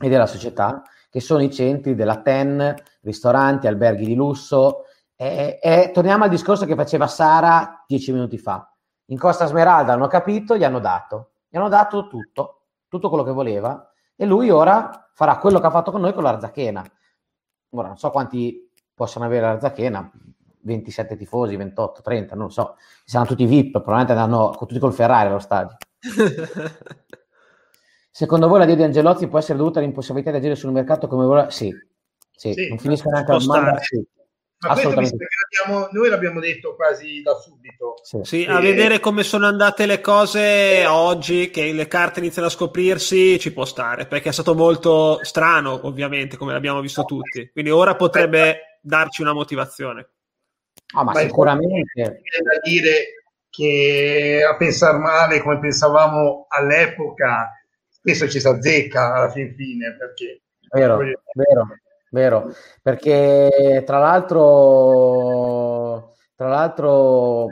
[0.00, 4.84] e della società, che sono i centri della TEN, ristoranti, alberghi di lusso,
[5.16, 8.68] e, e, torniamo al discorso che faceva Sara dieci minuti fa.
[9.06, 11.32] In Costa Smeralda hanno capito, gli hanno dato.
[11.48, 13.92] Gli hanno dato tutto, tutto quello che voleva.
[14.16, 16.84] E lui ora farà quello che ha fatto con noi con l'Arzachena.
[17.70, 20.10] Ora non so quanti possono avere l'Arzachena,
[20.62, 22.76] 27 tifosi, 28, 30, non lo so.
[23.04, 25.76] Saranno tutti VIP, probabilmente andranno tutti col Ferrari allo stadio.
[28.16, 31.24] Secondo voi la dio di Angelozzi può essere dovuta all'impossibilità di agire sul mercato come
[31.24, 31.50] vuole?
[31.50, 31.68] Sì,
[32.30, 32.52] sì.
[32.52, 32.68] sì.
[32.68, 33.80] non finisco neanche a domanda.
[33.80, 34.00] Sì.
[34.60, 35.16] Ma Assolutamente.
[35.50, 37.96] L'abbiamo, noi l'abbiamo detto quasi da subito.
[38.04, 38.52] Sì, sì e...
[38.52, 43.52] a vedere come sono andate le cose oggi, che le carte iniziano a scoprirsi, ci
[43.52, 47.50] può stare, perché è stato molto strano, ovviamente, come l'abbiamo visto tutti.
[47.50, 50.10] Quindi ora potrebbe darci una motivazione.
[50.94, 52.20] Ah, ma, ma sicuramente.
[52.22, 57.50] È da dire che a pensare male come pensavamo all'epoca
[58.04, 61.66] spesso ci si azzecca alla fin fine perché vero, vero,
[62.10, 65.32] vero perché tra l'altro
[66.36, 67.48] tra l'altro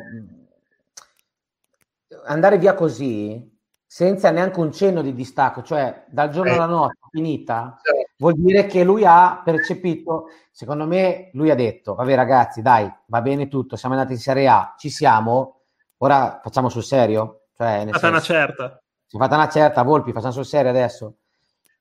[2.24, 3.50] andare via così
[3.86, 6.55] senza neanche un cenno di distacco cioè dal giorno eh.
[6.55, 8.12] alla notte finita certo.
[8.18, 13.22] vuol dire che lui ha percepito secondo me lui ha detto vabbè ragazzi dai va
[13.22, 15.62] bene tutto siamo andati in Serie A ci siamo
[15.98, 18.82] ora facciamo sul serio cioè, nel senso, una certa
[19.12, 21.16] si è fatta una certa, Volpi, facciamo sul serio adesso.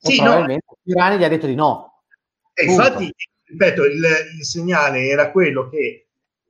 [0.02, 0.78] E sì, probabilmente no.
[0.84, 2.02] Pirani gli ha detto di no.
[2.54, 3.14] E infatti,
[3.46, 4.06] ripeto, il,
[4.38, 6.08] il, segnale era quello che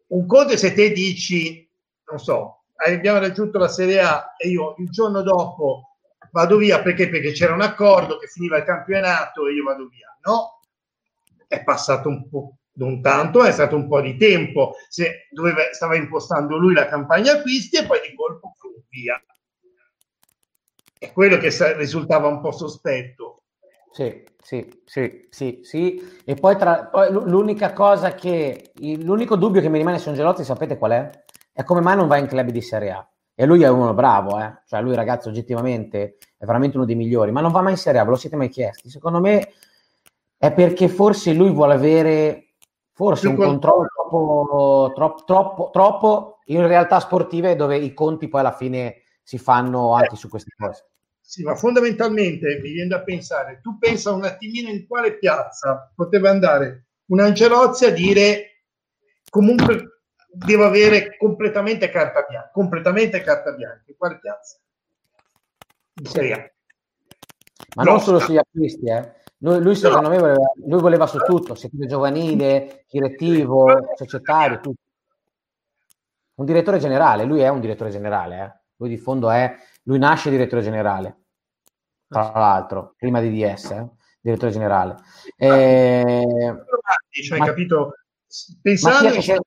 [0.08, 1.70] un conto è se te dici,
[2.10, 5.98] non so, abbiamo raggiunto la Serie A e io il giorno dopo
[6.32, 7.10] vado via perché?
[7.10, 10.18] Perché c'era un accordo che finiva il campionato e io vado via.
[10.24, 10.62] No,
[11.48, 14.74] è passato un po', non tanto, è stato un po' di tempo.
[14.90, 18.56] Se doveva, stava impostando lui la campagna acquisti e poi di colpo
[18.90, 19.22] via
[21.02, 23.42] è quello che risultava un po' sospetto.
[23.90, 26.22] Sì, sì, sì, sì, sì.
[26.24, 30.78] E poi, tra, poi l'unica cosa che, l'unico dubbio che mi rimane su Angelotti, sapete
[30.78, 31.10] qual è?
[31.52, 33.10] È come mai non va in club di Serie A.
[33.34, 34.62] E lui è uno bravo, eh?
[34.68, 38.00] cioè lui ragazzo oggettivamente è veramente uno dei migliori, ma non va mai in Serie
[38.00, 38.92] A, ve lo siete mai chiesti?
[38.92, 39.54] Secondo me
[40.38, 42.54] è perché forse lui vuole avere
[42.92, 48.52] forse un controllo troppo, troppo, troppo, troppo in realtà sportive dove i conti poi alla
[48.52, 50.91] fine si fanno anche su queste cose.
[51.32, 56.30] Sì, ma fondamentalmente mi viene da pensare, tu pensa un attimino in quale piazza poteva
[56.30, 58.64] andare un Angelozzi a dire
[59.30, 64.58] comunque devo avere completamente carta bianca, completamente carta bianca, in quale piazza?
[66.02, 66.52] In Serie A.
[67.78, 69.14] Ma no, non solo sugli acquisti, eh.
[69.38, 70.14] Lui, lui secondo no.
[70.14, 74.82] me voleva, lui voleva su tutto, settore giovanile, direttivo, societario, tutto.
[76.34, 78.60] Un direttore generale, lui è un direttore generale, eh.
[78.76, 81.20] lui di fondo è, lui nasce direttore generale
[82.12, 83.90] tra l'altro, prima di DS, eh?
[84.20, 84.98] direttore generale.
[85.38, 86.26] Eh,
[87.10, 87.94] cioè, ma, capito?
[88.62, 89.16] Pensando...
[89.16, 89.40] Mattia,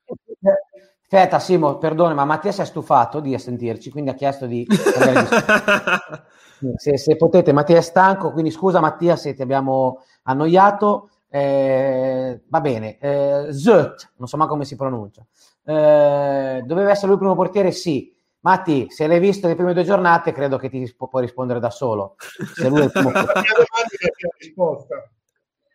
[1.07, 4.65] Aspetta, Simo, perdone, ma Mattia si è stufato di sentirci, quindi ha chiesto di...
[6.75, 11.11] se, se, potete, Mattia è stanco, quindi scusa Mattia se ti abbiamo annoiato.
[11.29, 15.23] Eh, va bene, eh, Zut, non so mai come si pronuncia.
[15.63, 17.71] Eh, doveva essere lui il primo portiere?
[17.71, 18.14] Sì.
[18.45, 22.13] Matti, se l'hai visto le prime due giornate, credo che ti può rispondere da solo.
[22.53, 23.09] Se lui è il primo...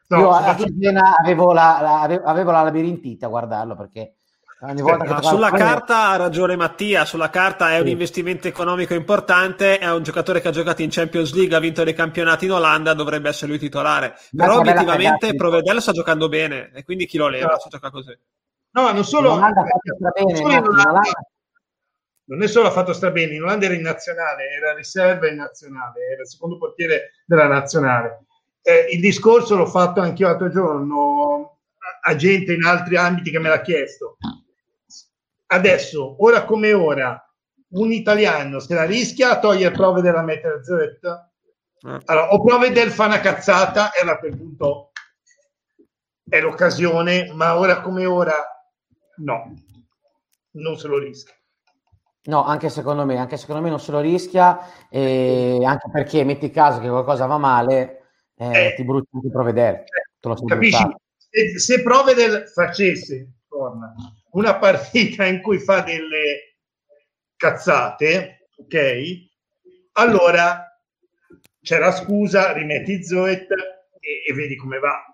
[0.06, 4.18] no, Io a Siena avevo la, la, avevo la labirintita a guardarlo perché
[4.60, 7.80] ogni volta che no, sulla carta ha ragione Mattia, sulla carta è sì.
[7.80, 11.82] un investimento economico importante, è un giocatore che ha giocato in Champions League, ha vinto
[11.82, 14.14] dei campionati in Olanda, dovrebbe essere lui titolare.
[14.32, 17.58] Ma Però obiettivamente Provedello sta giocando bene e quindi chi lo leva no.
[17.58, 18.16] se gioca così.
[18.72, 19.32] No, non solo...
[19.32, 19.64] Olanda
[20.14, 21.00] bene, solo in Olanda,
[22.31, 25.35] non è solo ha fatto sta bene, in Olanda era in nazionale, era riserva in
[25.37, 28.26] nazionale, era il secondo portiere della nazionale.
[28.62, 31.59] Eh, il discorso l'ho fatto anche io l'altro giorno
[32.03, 34.16] a, gente in altri ambiti che me l'ha chiesto.
[35.47, 37.20] Adesso, ora come ora,
[37.70, 40.70] un italiano se la rischia a togliere prove della Meter Z?
[40.72, 42.01] Eh.
[42.05, 44.93] Allora, o prove del fa una cazzata, e a quel punto
[46.28, 48.37] è l'occasione, ma ora come ora
[49.16, 49.53] no,
[50.53, 51.35] non se lo rischia.
[52.24, 56.50] No, anche secondo me, anche secondo me non se lo rischia, e anche perché metti
[56.50, 58.02] caso che qualcosa va male,
[58.36, 59.84] eh, eh, ti bruci anche provvedere.
[59.84, 60.84] Eh, capisci?
[61.16, 63.94] Se, se Provedel facesse torna,
[64.32, 66.56] una partita in cui fa delle
[67.36, 69.28] cazzate, ok?
[69.92, 70.78] Allora
[71.62, 73.50] c'è la scusa, rimetti Zoet
[73.98, 75.04] e, e vedi come va.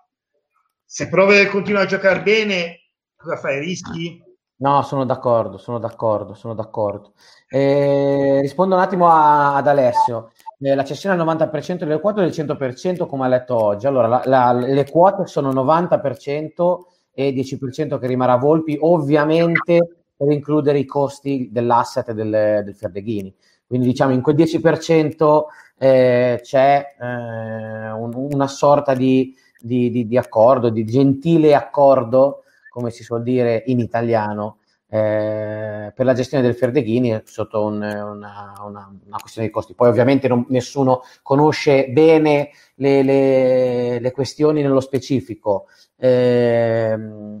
[0.83, 2.79] Se Provedel continua a giocare bene,
[3.15, 3.59] cosa fai?
[3.59, 4.21] Rischi?
[4.59, 7.11] No, sono d'accordo, sono d'accordo, sono d'accordo.
[7.47, 10.31] Eh, rispondo un attimo a, ad Alessio.
[10.59, 13.85] Eh, la cessione al 90% delle quote del 100% come ha letto oggi?
[13.85, 16.77] Allora, la, la, le quote sono 90%
[17.13, 23.31] e 10% che rimarrà Volpi, ovviamente per includere i costi dell'asset del, del Ferdeghini.
[23.67, 25.41] Quindi diciamo in quel 10%
[25.77, 32.41] eh, c'è eh, un, una sorta di, di, di, di accordo, di gentile accordo
[32.77, 38.53] come si suol dire in italiano, eh, per la gestione del Ferdeghini sotto un, una,
[38.63, 39.73] una, una, questione di costi.
[39.73, 45.65] Poi ovviamente non, nessuno conosce bene le, le, le questioni nello specifico.
[45.97, 46.95] Eh,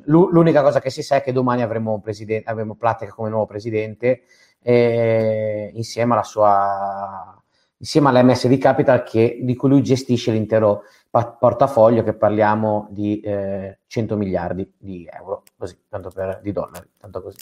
[0.05, 3.45] l'unica cosa che si sa è che domani avremo, un presidente, avremo Platek come nuovo
[3.45, 4.23] presidente
[4.63, 7.36] eh, insieme alla sua
[7.79, 14.15] insieme all'MSD Capital che, di cui lui gestisce l'intero portafoglio che parliamo di eh, 100
[14.17, 17.37] miliardi di euro, così, tanto per, di dollari, tanto così.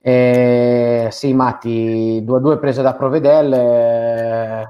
[0.00, 3.52] Eh, sì, Matti, 2-2 preso da Provedel.
[3.52, 4.64] Eh,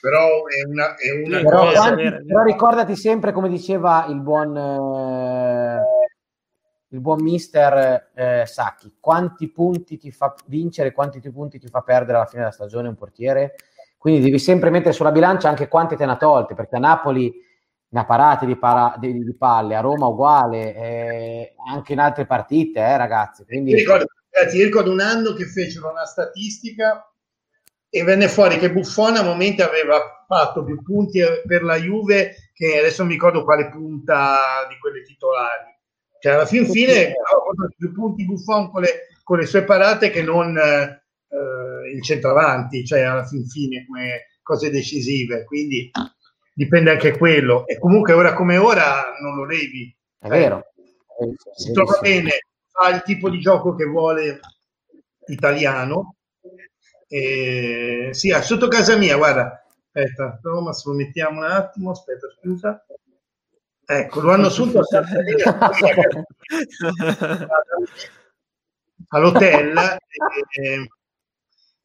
[0.00, 1.92] però è una, è una però, cosa...
[1.92, 5.80] Quanti, però ricordati sempre, come diceva il buon, eh,
[6.88, 12.16] il buon mister eh, Sacchi, quanti punti ti fa vincere, quanti punti ti fa perdere
[12.16, 13.54] alla fine della stagione un portiere?
[14.02, 17.32] Quindi devi sempre mettere sulla bilancia anche quanti te ne ha tolti, perché a Napoli
[17.90, 22.26] ne ha parati di, para, di, di palle, a Roma uguale, eh, anche in altre
[22.26, 23.44] partite, eh, ragazzi.
[23.44, 23.70] Quindi...
[23.70, 27.08] Ti ricordo, ragazzi, ricordo un anno che fecero una statistica
[27.88, 32.78] e venne fuori che Buffon a momenti aveva fatto più punti per la Juve che
[32.80, 35.78] adesso non mi ricordo quale punta di quelle titolari.
[36.18, 40.10] Cioè alla fin fine aveva fatto più punti Buffon con le, con le sue parate
[40.10, 40.58] che non...
[40.58, 41.01] Eh,
[41.92, 45.90] il centravanti, cioè alla fin fine come cose decisive, quindi
[46.54, 47.66] dipende anche quello.
[47.66, 49.94] E comunque ora come ora non lo levi.
[50.18, 50.72] È vero.
[51.54, 52.30] Si trova bene,
[52.70, 54.40] fa il tipo di gioco che vuole
[55.26, 56.16] italiano.
[57.08, 62.84] E, sì, sotto casa mia, guarda, aspetta, Roma, se lo mettiamo un attimo, aspetta, scusa.
[63.84, 64.80] Ecco, lo hanno assunto
[69.08, 69.98] all'hotel.
[70.50, 70.88] E,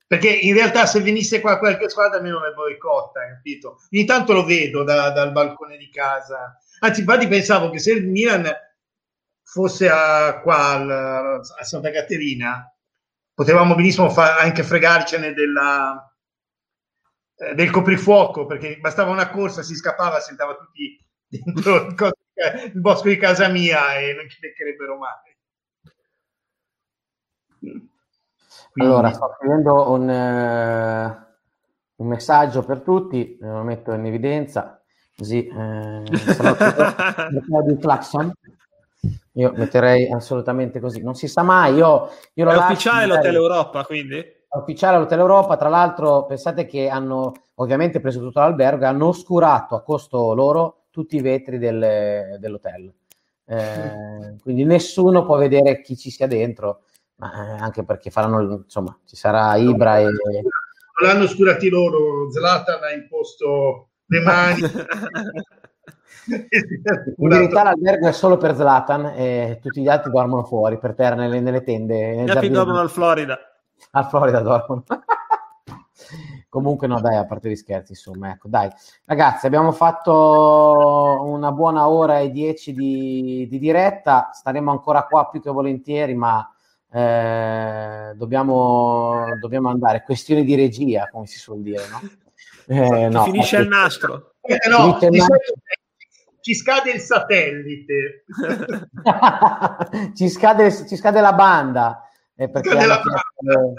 [0.07, 3.81] perché in realtà se venisse qua qualche squadra almeno me boicotta, capito?
[3.91, 6.57] Ogni tanto lo vedo da, dal balcone di casa.
[6.79, 8.49] Anzi, infatti pensavo che se il Milan
[9.43, 12.73] fosse a, qua a Santa Caterina,
[13.33, 16.09] potevamo benissimo fa- anche fregarcene della,
[17.35, 20.97] eh, del coprifuoco, perché bastava una corsa, si scappava, si andava tutti
[21.27, 22.13] dentro il,
[22.73, 25.35] il bosco di casa mia e non ci beccherebbero mai.
[28.77, 28.93] Quindi...
[28.93, 34.79] Allora, sto scrivendo un, uh, un, messaggio per tutti, lo metto in evidenza,
[35.17, 36.03] così eh,
[37.65, 38.31] di Claxon.
[39.33, 41.73] Io metterei assolutamente così, non si sa mai.
[41.73, 44.23] Io, io È ufficiale l'Hotel Europa, quindi?
[44.49, 49.73] Ufficiale l'Hotel Europa, tra l'altro pensate che hanno ovviamente preso tutto l'albergo e hanno oscurato
[49.73, 52.93] a costo loro tutti i vetri del, dell'hotel.
[53.45, 56.86] Eh, quindi nessuno può vedere chi ci sia dentro eh,
[57.19, 60.03] anche perché faranno, insomma, ci sarà Ibra e...
[60.03, 64.61] Non l'hanno oscurati loro, Zlatan ha imposto le mani.
[66.29, 71.15] In verità l'albergo è solo per Zlatan e tutti gli altri dormono fuori per terra
[71.15, 72.23] nelle, nelle tende.
[72.23, 73.39] Gli altri dormono al Florida.
[73.91, 74.83] Al Florida dormono.
[76.49, 78.69] Comunque no, dai, a parte gli scherzi, insomma, ecco, dai.
[79.05, 85.41] Ragazzi, abbiamo fatto una buona ora e dieci di, di diretta, staremo ancora qua più
[85.41, 86.49] che volentieri, ma
[86.97, 90.01] eh, dobbiamo, dobbiamo, andare.
[90.03, 92.01] Questioni di regia, come si suol dire, no?
[92.65, 94.33] Eh, no finisce il nastro.
[94.41, 95.37] Eh, no, il nastro.
[96.41, 98.23] Ci scade il satellite.
[100.15, 102.09] ci, scade, ci, scade, la banda.
[102.35, 103.73] Eh, perché scade la banda.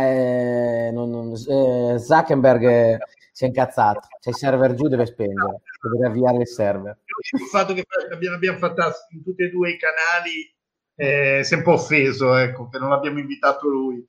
[0.00, 2.98] Eh, non, non, eh, Zuckerberg
[3.30, 5.60] si è incazzato, c'è il server giù, deve spengere,
[5.92, 6.98] deve avviare il server.
[7.38, 10.55] Il fatto che abbiamo, abbiamo fatto in tutti e due i canali
[10.96, 14.04] eh, si è un po' offeso ecco, che non abbiamo invitato lui.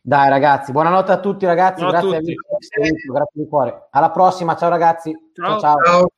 [0.00, 2.34] Dai ragazzi, buonanotte a tutti ragazzi, grazie, a tutti.
[2.34, 3.88] grazie di cuore.
[3.90, 5.14] Alla prossima, ciao ragazzi.
[5.34, 5.58] ciao.
[5.60, 5.82] ciao.
[5.84, 6.08] ciao.